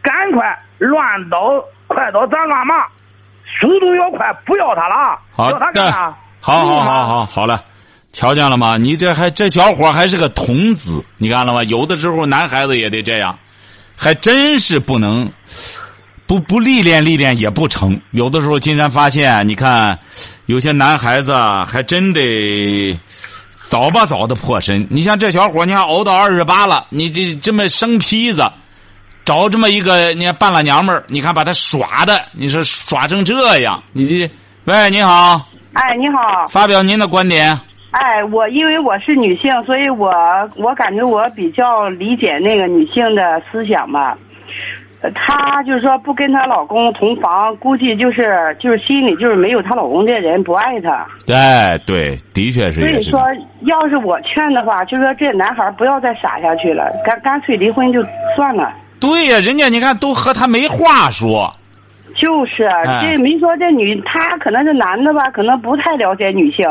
[0.02, 2.88] 赶快乱刀快刀斩乱麻，
[3.60, 6.16] 速度要快，不要他了，好要他干的啥？
[6.42, 7.64] 好好嗯好好好了，
[8.12, 8.76] 瞧见了吗？
[8.78, 11.64] 你这还这小伙还是个童子，你看了吗？
[11.66, 13.38] 有的时候男孩子也得这样，
[13.96, 15.32] 还真是不能
[16.26, 18.00] 不不历练历练也不成。
[18.12, 19.98] 有的时候金山发现，你看
[20.46, 23.00] 有些男孩子啊还真得
[23.52, 24.88] 早吧早的破身。
[24.90, 28.44] 你像这小伙，你看熬到二十八了，你这这么生坯子。
[29.26, 34.30] 找这么一个你看半拉娘们儿，你看把他耍的，你说耍成这样，你这
[34.66, 37.58] 喂你好，哎，你好，发表您的观点。
[37.94, 40.12] 哎，我因为我是女性，所以我
[40.58, 44.18] 我感觉我比较理解那个女性的思想吧。
[45.02, 51.06] 呃她就是说不跟她老公同房，估计就是就是心里就是没有她老公这人不爱她。
[51.32, 53.20] 哎，对，的确是所以说
[53.68, 58.02] 要是我劝的话，就说这男孩不要再傻下去了，干干脆离婚就
[58.36, 58.74] 算了。
[59.00, 61.54] 对呀、人家你看都和他没话说。
[62.16, 66.64] 就是，哎这没说这女，他可能是男的吧，可能不太了解女性，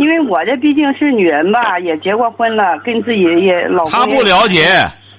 [0.00, 4.66] 因为我这毕竟是女人吧，也结过婚了，跟自己也老公他不了解，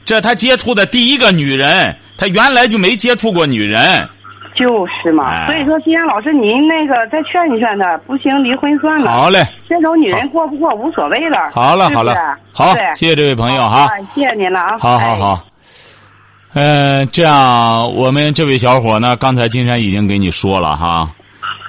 [0.04, 3.80] 这他接触的第一个女人，他原来就没接触过女人。
[4.56, 5.30] 就是嘛。
[5.30, 9.12] 哎所以说，金山老师，您那个再劝一劝他，不行离婚算了。
[9.12, 11.52] 好嘞，这种女人过不过无所谓了。
[11.54, 12.16] 好了，好了
[12.52, 13.82] 好，谢谢这位朋友哈。
[13.84, 14.74] 啊，谢谢您了啊。
[14.74, 15.46] 哎好好好。
[16.56, 21.12] 呃，这样我们这位小伙呢，刚才金山已经给你说了哈，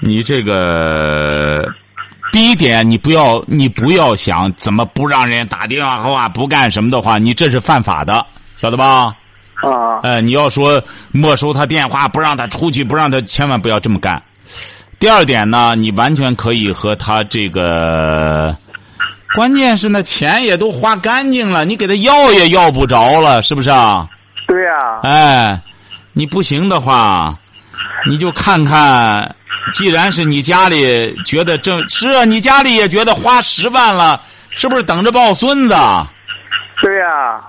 [0.01, 1.69] 你这个
[2.33, 8.25] 第一点，你不要你不要想怎么不让人打电话不干什么的话，你这是犯法的，
[8.61, 9.15] 晓得吧？
[9.63, 14.21] 啊，哎，你要说没收他电话，不让他出去，不让他，千万不要这么干。
[14.99, 18.57] 第二点呢，你完全可以和他这个，
[19.35, 24.09] 关键是那钱也都花干净了，你给他要也要不着了，是不是啊？
[24.49, 25.63] 对呀、哎，
[26.13, 27.39] 你不行的话，
[28.09, 29.37] 你就看看，
[29.73, 34.21] 既然是你家里觉得正是啊，你家里也觉得花十万了，
[34.51, 35.75] 是不是等着抱孙子？
[36.83, 37.41] 对呀、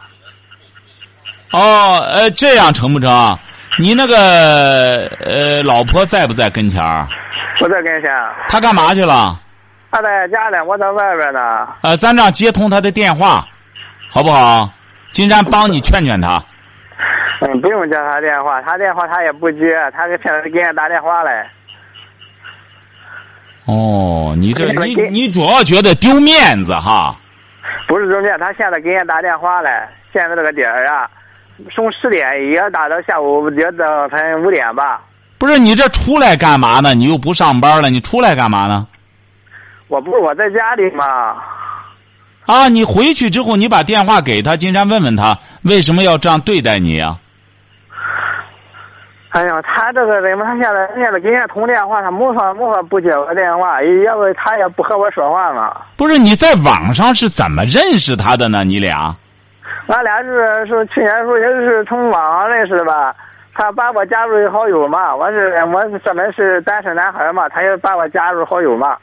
[1.52, 3.39] 哦，呃，这样成不成？
[3.80, 7.08] 你那个呃，老婆在不在跟前儿？
[7.58, 8.12] 不在跟前，
[8.47, 9.39] 她干嘛去了？
[9.91, 11.39] 他在家里，我在外边呢。
[11.82, 13.47] 呃，咱这样接通他的电话，
[14.10, 14.69] 好不好？
[15.12, 16.43] 金山帮你劝劝他。
[17.41, 19.60] 嗯，不用接他电话，他电话他也不接，
[19.95, 21.49] 他给现在给人打电话来。
[23.65, 27.15] 哦，你这你你主要觉得丢面子哈？
[27.88, 31.10] 不是中间，他现在给人打电话来，现在这个点儿啊，
[31.73, 35.02] 从十点也打到下午也到才五点吧。
[35.38, 36.93] 不是你这出来干嘛呢？
[36.93, 38.88] 你又不上班了，你出来干嘛呢？
[39.88, 41.06] 我不是我在家里嘛，
[42.45, 47.17] 啊，你回去之后，你把电话给他，金山问问他为什么要这样对待你啊？
[49.33, 55.75] 哎呀，他这个人嘛，他现在现在给人家通电话，他没法没法不接我电话，要不他也不和我说话嘛。
[55.97, 58.63] 不是你在网上是怎么认识他的呢？
[58.63, 59.15] 你俩？
[59.87, 63.13] 俺俩是是去年时候也是从网上认识的吧。
[63.55, 68.97] 他把我加入好友嘛，我是我是专门是单身男孩嘛，他也把我加入好友嘛。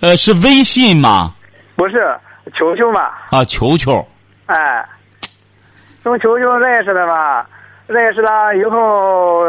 [0.00, 1.32] 呃，是微信吗？
[1.76, 2.16] 不是
[2.56, 3.10] 球球嘛？
[3.30, 4.04] 啊，球球。
[4.46, 4.84] 哎，
[6.02, 7.44] 从球球认识的嘛，
[7.86, 9.44] 认识了以后，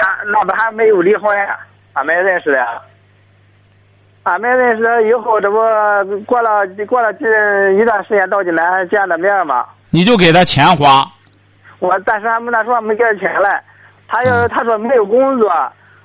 [0.00, 1.34] 他那不还没有离婚，
[1.94, 2.58] 俺们认识的。
[4.24, 5.56] 俺们认识了以后，这不
[6.26, 9.64] 过了过了这一段时间到济南见了面嘛。
[9.90, 11.02] 你就给他钱花。
[11.78, 13.62] 我但是俺们那时候没给他钱来，
[14.06, 15.50] 他要他说没有工作，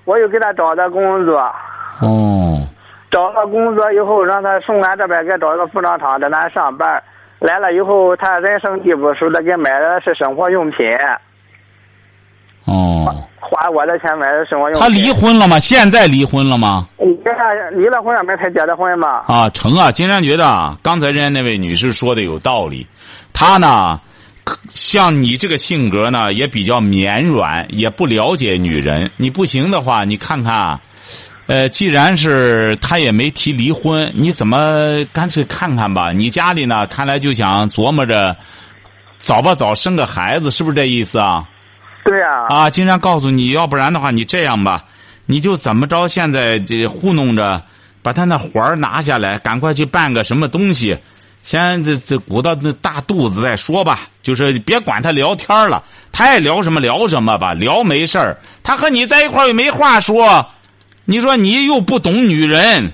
[0.05, 1.37] 我又给他找的工作。
[2.01, 2.65] 哦。
[3.11, 7.01] 找了工作以后，让他送俺这边给他找一个服装厂在那上班。
[7.39, 10.87] 来了以后，他人生地不熟的，给买的是生活用品。
[12.67, 13.23] 哦。
[13.39, 14.81] 花我的钱买的生活用品。
[14.81, 15.57] 他离婚了吗？
[15.57, 16.85] 现在离婚了吗？
[17.71, 19.23] 离了婚，俺们才结的婚嘛。
[19.25, 19.89] 啊，成啊！
[19.89, 22.85] 金山觉得啊，刚才人家那位女士说的有道理。
[23.31, 24.01] 她呢，
[24.67, 29.09] 像你这个性格呢，也比较绵软，也不了解女人。
[29.15, 30.81] 你不行的话，你看看啊，
[31.47, 36.11] 呃，既然是他也没提离婚，你怎么干脆看看吧？
[36.11, 38.35] 你家里呢，看来就想琢磨着
[39.17, 41.47] 早吧早生个孩子，是不是这意思啊？
[42.07, 44.85] 对呀、啊，金山告诉你，要不然的话，你这样吧，
[45.25, 46.07] 你就怎么着？
[46.07, 47.61] 现在这糊弄着，
[48.01, 50.97] 把他那环儿拿下来，赶快去办个什么东西，
[51.43, 54.07] 先这这鼓到那大肚子再说吧。
[54.23, 58.37] 就是别管他聊天了，他爱聊什么聊什么吧，聊没事儿。
[58.63, 60.45] 他和你在一块儿又没话说，
[61.03, 62.89] 你说你又不懂女人，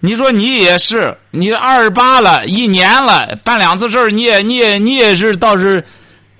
[0.00, 5.82] 你说你也是，你二十八了，一年了，办两次事儿，你也你也你也是倒是。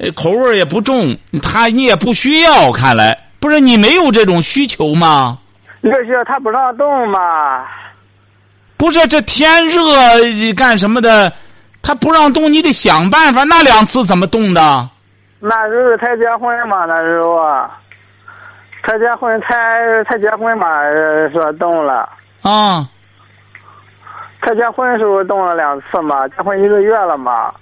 [0.03, 5.37] 呃，口味也不重，他你也不需要，看来不是你没有这种需求吗？
[5.83, 7.67] 这是他不让动嘛。
[8.79, 9.83] 不是这天热
[10.57, 11.31] 干什么的？
[11.83, 13.45] 他不让动，你得想办法。
[13.45, 14.89] 那两次怎么动的？
[15.39, 17.71] 那时候才结婚嘛，那时候啊，
[18.87, 22.09] 才结婚才才结婚嘛，呃说动了。
[22.41, 22.89] 啊，
[24.41, 27.53] 才结婚的时候动了两次嘛，结婚一个月了嘛，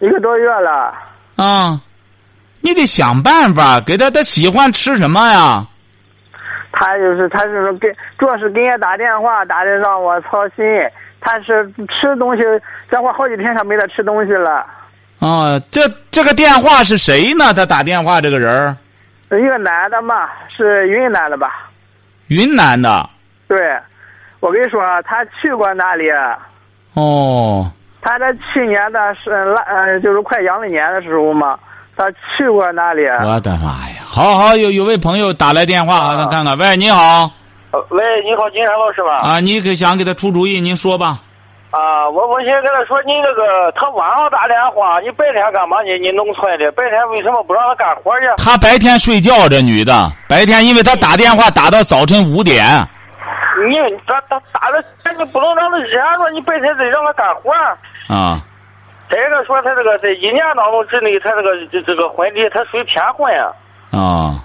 [0.00, 0.92] 一个多月了。
[1.36, 1.80] 啊，
[2.60, 5.66] 你得想办法给他，他喜欢吃什么呀？
[6.72, 10.64] 他就是，他就是说给，主要是给人家打电话，打的让我操心。
[11.20, 12.42] 他是吃东西，
[12.90, 14.66] 这会好几天他没得吃东西了。
[15.20, 17.54] 啊，这这个电话是谁呢？
[17.54, 18.76] 他打电话这个人
[19.30, 21.70] 儿，一个男的嘛，是云南的吧？
[22.26, 23.08] 云南的。
[23.48, 23.56] 对，
[24.40, 26.08] 我跟你说，他去过那里。
[26.94, 27.70] 哦。
[28.04, 31.58] 他在去年的是腊呃，就是快阳历年的时候嘛，
[31.96, 33.02] 他去过那里。
[33.24, 34.04] 我的妈呀！
[34.04, 36.56] 好好，有有位朋友打来电话，啊咱看看。
[36.58, 37.30] 喂，你好。
[37.72, 39.26] 呃喂，你好，金山老师吧？
[39.26, 41.18] 啊，你可想给他出主意，您说吧。
[41.70, 45.90] 啊，我我先跟他说，你那个他晚上打电话，你白天干嘛呢？
[45.98, 48.26] 你农村的，白天为什么不让他干活去？
[48.36, 52.62] 他白天睡觉，这女的白天，因为他打电话打到早晨五点。
[53.68, 53.74] 你
[54.06, 54.82] 他他打了，
[55.16, 57.52] 你不能让他热着，你白天得让他干活。
[58.14, 58.40] 啊。
[59.10, 63.52] 再一个说，他这个在一年当中之内，他这个这这个婚礼，他属于骗婚啊。
[63.92, 64.40] 啊，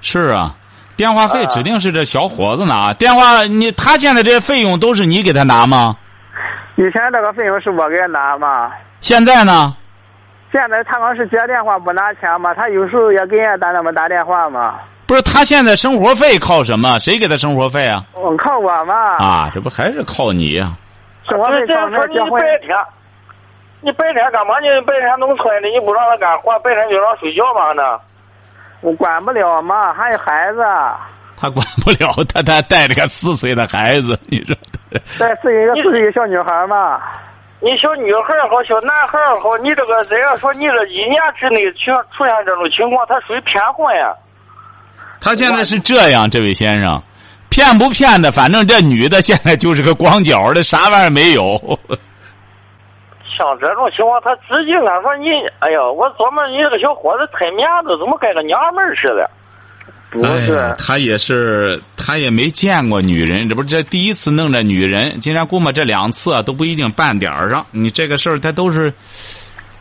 [0.00, 0.54] 是啊，
[0.96, 2.92] 电话费指定是这小伙子拿。
[2.94, 5.96] 电话你他现在这些费用都是你给他拿吗？
[6.76, 8.72] 以前这个费用是我给他拿嘛。
[9.00, 9.76] 现在呢？
[10.50, 14.80] 现在他刚是接电话不拿钱嘛，他有时候也给人家打那么打电话嘛。
[15.06, 16.98] 不是他现在生活费靠什么？
[16.98, 18.04] 谁给他生活费啊？
[18.16, 18.94] 嗯，靠我嘛。
[19.18, 20.72] 啊，这不还是靠你呀、
[21.28, 22.32] 生活费说你结婚。
[22.40, 22.76] 白天，
[23.80, 24.54] 你白天干嘛？
[24.60, 27.98] 你白天农村的，你不让他干活，白天就让睡觉嘛呢？
[28.80, 30.62] 我管不了嘛，还有孩子。
[31.36, 34.56] 他管不了， 他他带着个四岁的孩子， 你说
[35.18, 37.00] 再是一个四岁小女孩嘛。
[37.60, 44.14] 你小女孩儿好，小男孩儿好，你这个人家说，你这一年之内出出现这种情况，他属于骗婚呀。
[45.24, 47.02] 他现在是这样，这位先生，
[47.48, 51.58] 骗不骗的，反正这女的现在就是个光脚的，啥玩意儿没有。
[53.36, 59.30] 像这种情况，他直接俺说你，哎呀，我琢磨你这个小伙子太面子，怎么跟个娘们儿似的？
[60.10, 67.66] 不是，哎他也是，他也没见过女人，这不是这第一次弄这女人，竟然估摸这两次啊都不一定半点儿上。
[67.72, 68.92] 你这个事儿，他都是，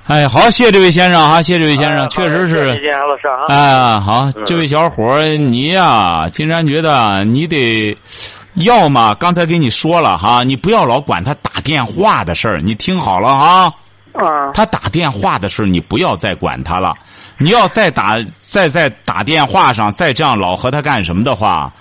[0.06, 2.74] 哎，好，谢谢这位先生哈，谢谢这位先生，哎确实是。
[2.74, 3.46] 谢谢安老师啊。
[3.48, 7.98] 哎，好，嗯这位小伙儿，你呀、金山觉得你得，
[8.56, 13.74] 要么刚才给你说了哈，你不要老管他打电话的事儿，你听好了哈。
[14.12, 16.94] 啊，他打电话的事儿，你不要再管他了。
[17.38, 21.72] 你要再打再在打电话上再这样老和他干什么的话，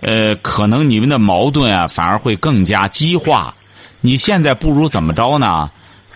[0.00, 3.52] 呃，可能你们的矛盾啊反而会更加激化。
[4.00, 5.68] 你现在不如怎么着呢？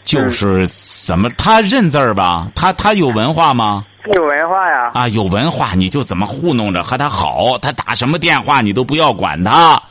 [0.07, 2.49] 就是怎么他认字儿吧？
[2.55, 3.85] 他他有文化吗？
[4.15, 4.91] 有文化呀。
[4.95, 9.83] 啊，有文化你就怎么糊弄着和他好，他打什么电话你都不要管他，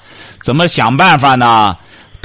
[0.41, 1.76] 怎么想办法呢？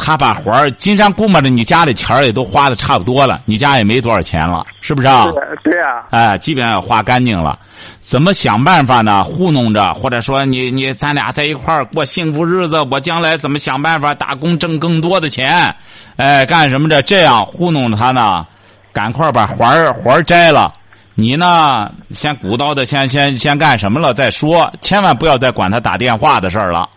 [0.00, 5.26] 他把活儿，金山估摸着你家里钱儿也都花的差不多了，你家也没多少钱了，是不是啊？
[5.26, 7.58] 对对啊，哎，基本上也花干净了，
[8.00, 9.22] 怎么想办法呢？
[9.22, 15.74] 糊弄着，或者说你你咱俩在一块儿过幸福日子，我将来怎么想办法打工挣更多的钱？
[16.16, 17.02] 哎，干什么着？
[17.02, 18.46] 这样糊弄着他呢？
[18.92, 20.72] 赶快把环儿环儿摘了。
[21.14, 26.88] 你呢，先鼓捣的，先先先干什么了再说，千万不要再管他打电话的事儿了。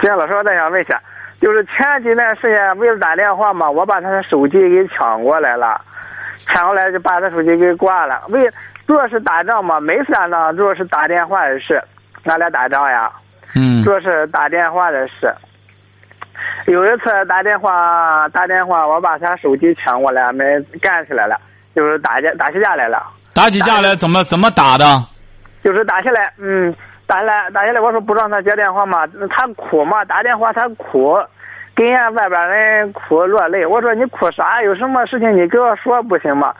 [0.00, 0.98] 金老师，我再想问一下，
[1.40, 5.80] 就是前几段时间为了打电话嘛，我把他的手机给抢过来了，
[6.38, 8.22] 抢过来就把他手机给挂了。
[8.28, 8.50] 为
[8.86, 11.82] 主要是打仗嘛，没啥呢，主要是打电话的事，
[12.24, 13.10] 俺俩打仗呀，
[13.54, 15.34] 嗯主要是打电话的事。
[16.66, 20.44] 有一次打电话打电话，我把他手机抢过来，没
[20.80, 21.38] 干起来了，
[21.74, 23.02] 就是打架打起架来了。
[23.34, 24.84] 打起架来怎么怎么打的？
[25.62, 26.74] 就是打下来，嗯，
[27.06, 31.16] 打来，打下来，我说不让他接电话嘛，他哭嘛，打电话他哭，
[31.74, 33.64] 跟人家外边人哭落泪。
[33.64, 34.62] 我说你哭啥？
[34.62, 36.52] 有什么事情你跟我说不行吗？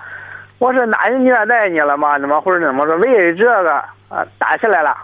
[0.59, 2.19] 我说哪人虐待你了吗？
[2.19, 2.97] 怎么或者怎么说？
[2.99, 3.75] 为这个
[4.09, 4.97] 啊打起来了，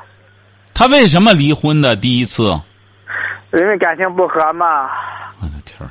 [0.75, 1.97] 他为什么离婚的？
[1.97, 2.45] 第一次，
[3.53, 4.89] 因为感情不和嘛。
[5.41, 5.91] 我的天儿！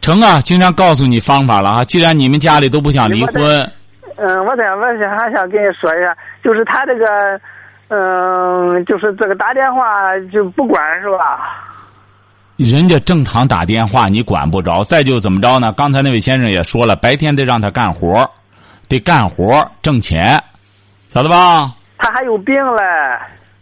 [0.00, 1.84] 成啊，经常告诉你方法了啊！
[1.84, 3.42] 既然你们家里都不想离婚，
[4.16, 7.40] 嗯，我在我想还想跟你说一下，就是他这个，
[7.94, 11.40] 嗯，就是这个打电话就不管是吧？
[12.56, 14.82] 人家正常打电话你管不着。
[14.82, 15.74] 再就怎么着呢？
[15.76, 18.30] 刚才那位先生也说了，白天得让他干活，
[18.88, 20.42] 得干活挣钱，
[21.12, 21.74] 晓得吧？
[21.98, 22.82] 他还有病嘞，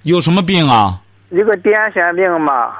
[0.04, 1.00] 有什么病啊？
[1.30, 2.70] 一个癫痫病嘛。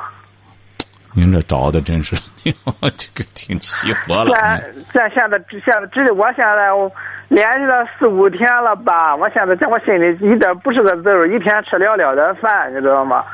[1.13, 4.33] 您这找的真是， 这个挺齐活了。
[4.35, 6.91] 这这现在现在只我现在我
[7.29, 13.25] 连续了四五天了吧，我现在在我心里一点不是个滋味，一天吃了了的饭，你知道吗？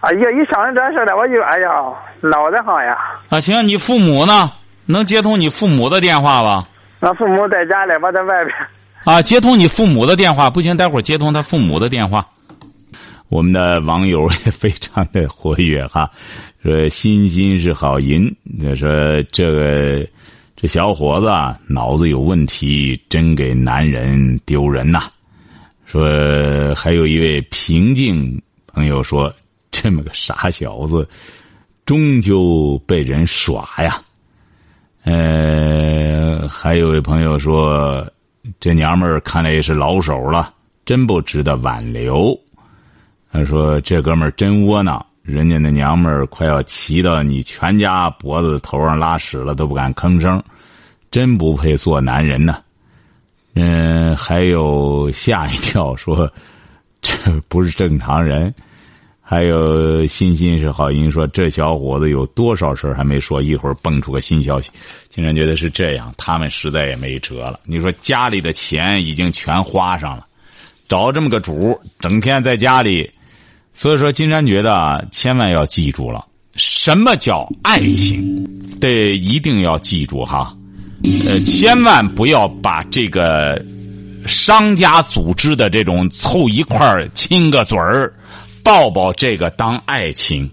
[0.00, 1.68] 啊，一一想到这事来，我就哎呀
[2.22, 2.96] 脑袋疼呀。
[3.28, 4.52] 啊，行，你父母呢？
[4.86, 6.66] 能接通你父母的电话吧？
[7.00, 8.56] 俺父母在家里，我在外边。
[9.04, 12.26] 啊，接通你父母的电话不行，待会儿接通他父母的电话。
[13.28, 16.10] 我们的网友也非常的活跃哈，
[16.62, 18.36] 说心心是好人，
[18.76, 20.06] 说这个
[20.54, 21.28] 这小伙子
[21.66, 25.10] 脑子有问题，真给男人丢人呐。
[25.86, 29.34] 说还有一位平静朋友说，
[29.70, 31.08] 这么个傻小子，
[31.86, 34.00] 终究被人耍呀。
[35.04, 38.06] 呃，还有位朋友说，
[38.60, 40.52] 这娘们儿看来也是老手了，
[40.84, 42.38] 真不值得挽留。
[43.32, 50.42] 他说：“这哥们儿真窝囊，人家那娘们儿快要骑到你全家脖子头上拉屎了，都不敢吭声，
[51.10, 52.62] 真不配做男人呢。”
[53.54, 56.32] 嗯，还有吓一跳说，
[57.02, 57.12] 这
[57.48, 58.54] 不是正常人。
[59.20, 64.70] 还有欣欣是好音说，这小伙子有多少事还没说，一会儿蹦出个新消息。
[65.08, 67.60] 竟然觉得是这样，他们实在也没辙了。
[67.64, 70.26] 你说家里的钱已经全花上了，
[70.88, 73.10] 找这么个主，整天在家里。
[73.72, 78.44] 所以说，金山觉得啊，千万要记住了，什么叫爱情，
[78.80, 80.54] 得一定要记住哈。
[81.26, 83.64] 呃，千万不要把这个
[84.26, 88.12] 商家组织的这种凑一块儿亲个嘴儿、
[88.62, 90.50] 抱抱这个当爱情，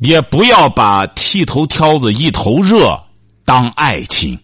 [0.00, 2.94] 也不要把剃头挑子一头热
[3.46, 4.38] 当爱情。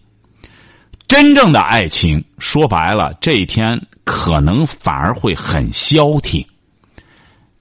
[1.07, 6.43] 真正的爱情，说白了，这一天可能反而会很消停。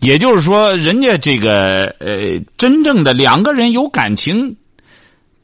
[0.04, 4.58] 也就是说，人家这个呃，真正的两个人有感情，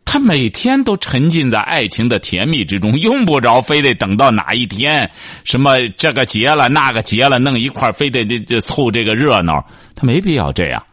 [0.04, 5.10] 他每天都沉浸在爱情的甜蜜之中，用不着非得等到哪一天，
[5.46, 10.84] 什么这个结了那个结了，弄一块非得这这凑这个热闹，他没必要这样。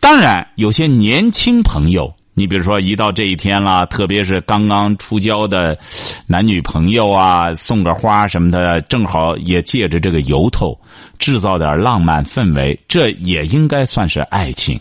[0.00, 5.76] 当然，有些年轻朋友，你比如说一到这一天了，特别是刚刚出交的
[6.28, 10.78] 男女朋友啊，送个花什么的，正好也借着这个由头，
[11.18, 14.80] 制造点浪漫氛围，这也应该算是爱情。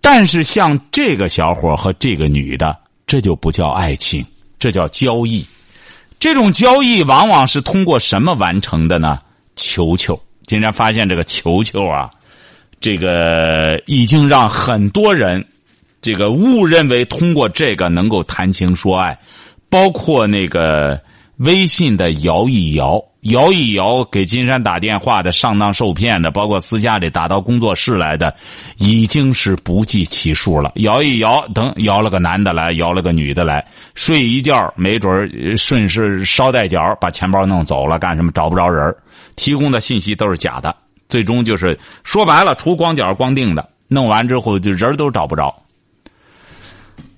[0.00, 4.24] 但是像这个小伙和这个女的，这就不叫爱情，
[4.56, 5.44] 这叫交易。
[6.20, 9.18] 这种交易往往是通过什么完成的呢？
[9.56, 12.08] 球球，竟然发现这个球球啊！
[12.80, 15.44] 这个已经让很多人，
[16.00, 19.18] 这个误认为通过这个能够谈情说爱，
[19.68, 21.00] 包括那个
[21.38, 28.34] 微信的摇一摇，摇一摇给金山打电话的上当受骗的，包括私下里打到工作室来的，
[28.76, 30.72] 已经是不计其数了。
[30.76, 38.94] 摇一摇，等摇了个男的来，摇了个女的来，睡一觉，没准顺势捎带脚把钱包弄走了，干什么找不着人
[39.34, 40.74] 提供的信息都是假的。
[41.08, 45.62] 最终就是说白了，除光脚光腚的，弄完之后就人都找不着。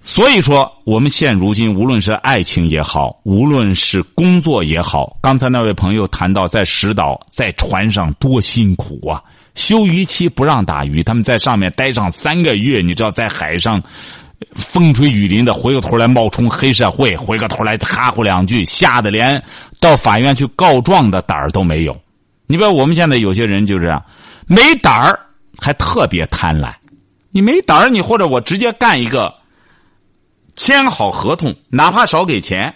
[0.02, 9.22] 所以说，我们现如今无论是爱情也好，无论是工作也好，刚才那位朋友谈到在石岛在船上多辛苦啊！
[9.54, 13.82] 休渔期不让打鱼，他们在上面待上三个月，你知道在海上
[14.54, 19.42] 风吹雨淋的，回过头来冒充黑社会，回过头来哈呼两句，吓得连
[19.80, 21.94] 到法院去告状的胆儿都没有。
[22.46, 24.02] 你比如我们现在有些人就是这样，
[24.46, 25.20] 没胆儿
[25.58, 26.72] 还特别贪婪。
[27.30, 29.32] 你没胆儿，你或者我直接干一个，
[30.60, 32.74] 签好合同，哪怕少给钱，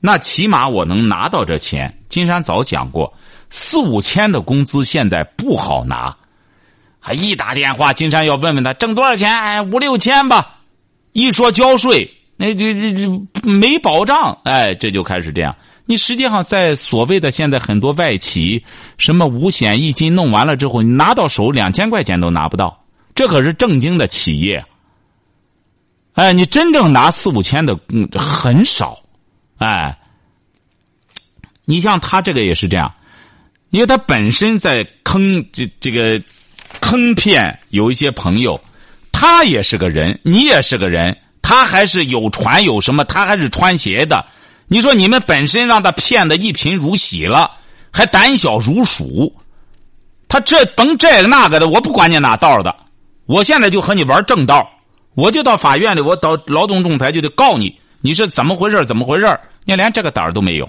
[0.00, 1.94] 那起码我能拿到这钱。
[2.08, 3.12] 金山早讲过，
[3.50, 6.16] 四五千的工资现在不好拿，
[6.98, 10.60] 还一打电话，金山要问问他挣多少钱，哎，五六千吧。
[11.12, 15.54] 一说交税，那这这这没保障，哎，这就开始这样。
[15.84, 18.64] 你实际上在所谓的现在很多外企，
[18.96, 24.64] 什么五险一金弄完了之后，你拿到手两千块钱都拿不到，这可是正经的企业。
[26.16, 28.98] 哎，你真正拿四五千的嗯很少，
[29.58, 29.96] 哎，
[31.66, 32.90] 你像他这个也是这样，
[33.68, 36.20] 因为他本身在坑这这个
[36.80, 38.58] 坑骗有一些朋友，
[39.12, 44.24] 他也是个人，你也是个人，他还是有船有什么，他还是穿鞋的。
[44.68, 47.50] 你说你们本身让他骗的一贫如洗了，
[47.92, 49.36] 还胆小如鼠，
[50.28, 52.74] 他这甭这个那个的，我不管你哪道的，
[53.26, 54.66] 我现在就和你玩正道，
[55.16, 58.84] 我就到法院里，我到劳动仲裁就得告你，你是怎么回事？
[58.84, 59.26] 怎么回事？
[59.64, 60.68] 你连这个胆儿都没有，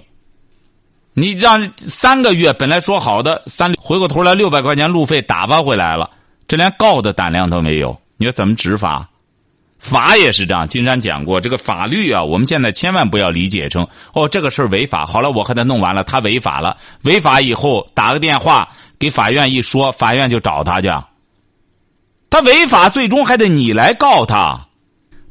[1.14, 6.10] 你让三个月本来说好的三，回过头来六百块钱路费打发回来了，
[6.48, 9.10] 这连告的胆量都没有，你说怎么执法？
[9.80, 15.06] 法也是这样，金山讲过，这个法律啊，我们现在千万不要理解成哦，这个事儿违法。
[15.06, 20.88] 好了，我和他弄完了，他违法了，违法以后打个电话给法院一说，法院就找他去。
[22.30, 24.68] 他违法，最终还得你来告他。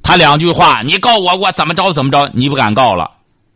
[0.02, 3.10] 他两句话，你告我，我怎么着怎么着，你不敢告了，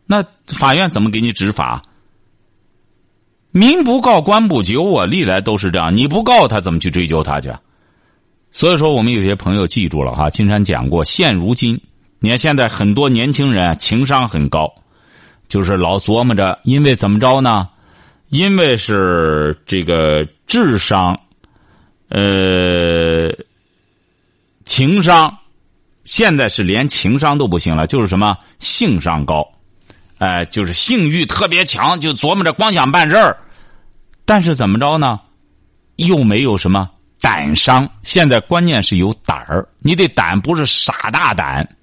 [0.07, 1.83] 那法院怎么给你执法？
[3.53, 5.97] 民不告，官不究啊，历来都是这样。
[5.97, 7.53] 你不告他，怎么去追究他去？
[8.53, 10.29] 所以说，我们有些朋友记住了哈。
[10.29, 11.81] 金山讲过，现如今，
[12.19, 14.73] 你看现在很多年轻人情商很高，
[15.49, 17.69] 就是老琢磨着，因为怎么着呢？
[18.29, 21.19] 因为是这个智商，
[22.11, 23.33] 呃，
[24.65, 25.39] 情商，
[26.05, 29.49] 现在是连情商都不行了，就是什么性商高，
[30.19, 33.37] 哎，就是性欲特别强，就琢磨着光想办事儿，
[34.25, 35.21] 但是怎么着呢？
[35.97, 36.91] 又没有什么。
[37.21, 41.77] 胆商，现在关键是有胆儿，你得胆，不是傻大胆。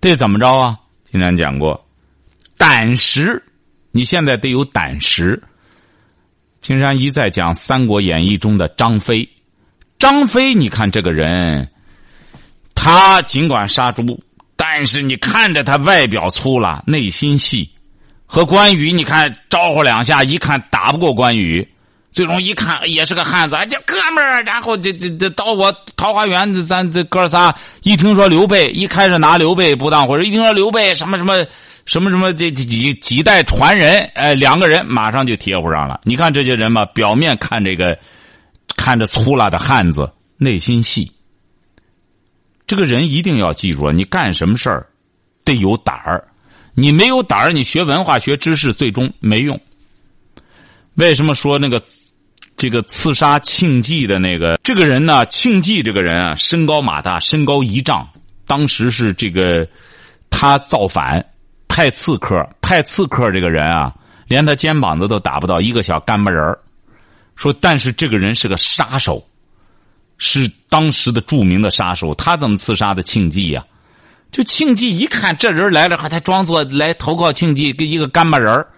[0.00, 0.78] 得怎么着啊？
[1.10, 1.86] 经常讲过，
[2.56, 3.42] 胆识，
[3.92, 5.40] 你现在得有胆识。
[6.60, 9.26] 青山一再讲《三国演义》中的张飞，
[9.98, 11.66] 张飞，你看这个人，
[12.74, 14.22] 他尽管杀猪，
[14.56, 17.68] 但是你看着他外表粗了，内心细。
[18.26, 21.66] 和关羽，你看招呼两下，一看打不过关羽。
[22.12, 24.42] 最终一看也是个汉子，叫哥们儿。
[24.42, 27.52] 然后这这这到我桃花源，咱这哥仨
[27.82, 31.44] 一听说刘备，一开始拿刘备不当回事，一听说刘备什么什么
[31.86, 36.00] 什么什么这几几几代传人，哎，两个人马上就贴乎上了。
[36.04, 37.98] 你看这些人吧，表面看这个
[38.76, 41.10] 看着粗拉的汉子，内心细。
[42.66, 44.86] 这个人一定要记住啊，你干什么事儿
[45.44, 46.26] 得有胆儿，
[46.74, 49.60] 你没有胆儿，你学文化学知识最终没用。
[50.94, 51.82] 为什么说那个？
[52.56, 55.24] 这个刺杀庆忌的那个这个人呢？
[55.26, 58.06] 庆忌这个人啊，身高马大，身高一丈。
[58.46, 59.66] 当时是这个
[60.28, 61.24] 他造反，
[61.70, 63.94] 派刺客，派刺客这个人啊，
[64.26, 66.58] 连他肩膀子都打不到，一个小干巴人儿
[67.36, 69.24] 说，但是这个人是个杀手，
[70.18, 73.64] 是当时的著名的杀手，他怎么刺杀的庆忌呀？
[74.32, 78.68] 就庆忌一看这人来了，还他装作来投靠庆忌，跟一个干巴人儿。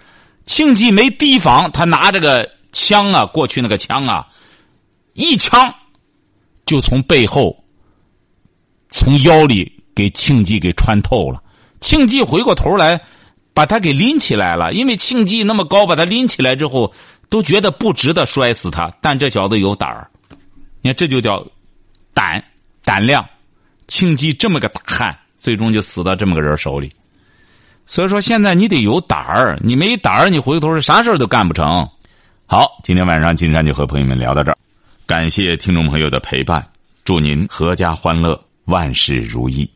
[0.44, 4.26] 庆忌没提防，他拿着个枪啊，过去那个枪啊，
[5.14, 5.74] 一枪
[6.66, 7.64] 就从背后、
[8.90, 11.41] 从腰里给庆忌给穿透了。
[11.82, 13.02] 庆忌回过头来，
[13.52, 14.72] 把他给拎起来了。
[14.72, 16.94] 因为庆忌那么高，把他拎起来之后，
[17.28, 18.90] 都觉得不值得摔死他。
[19.02, 20.08] 但这小子有胆儿，
[20.80, 21.46] 你看这就叫
[22.14, 22.42] 胆
[22.82, 23.22] 胆量。
[23.86, 25.18] 庆忌这么个大汉。
[25.42, 26.88] 最终就死到这么个人手里，
[27.84, 31.66] 所以说现在你得有胆儿，你没胆儿，你回头是啥事都干不成。
[32.46, 34.58] 好，今天晚上金山就和朋友们聊到这儿，
[35.04, 36.64] 感谢听众朋友的陪伴，
[37.04, 39.68] 祝您阖家欢乐，万事如意。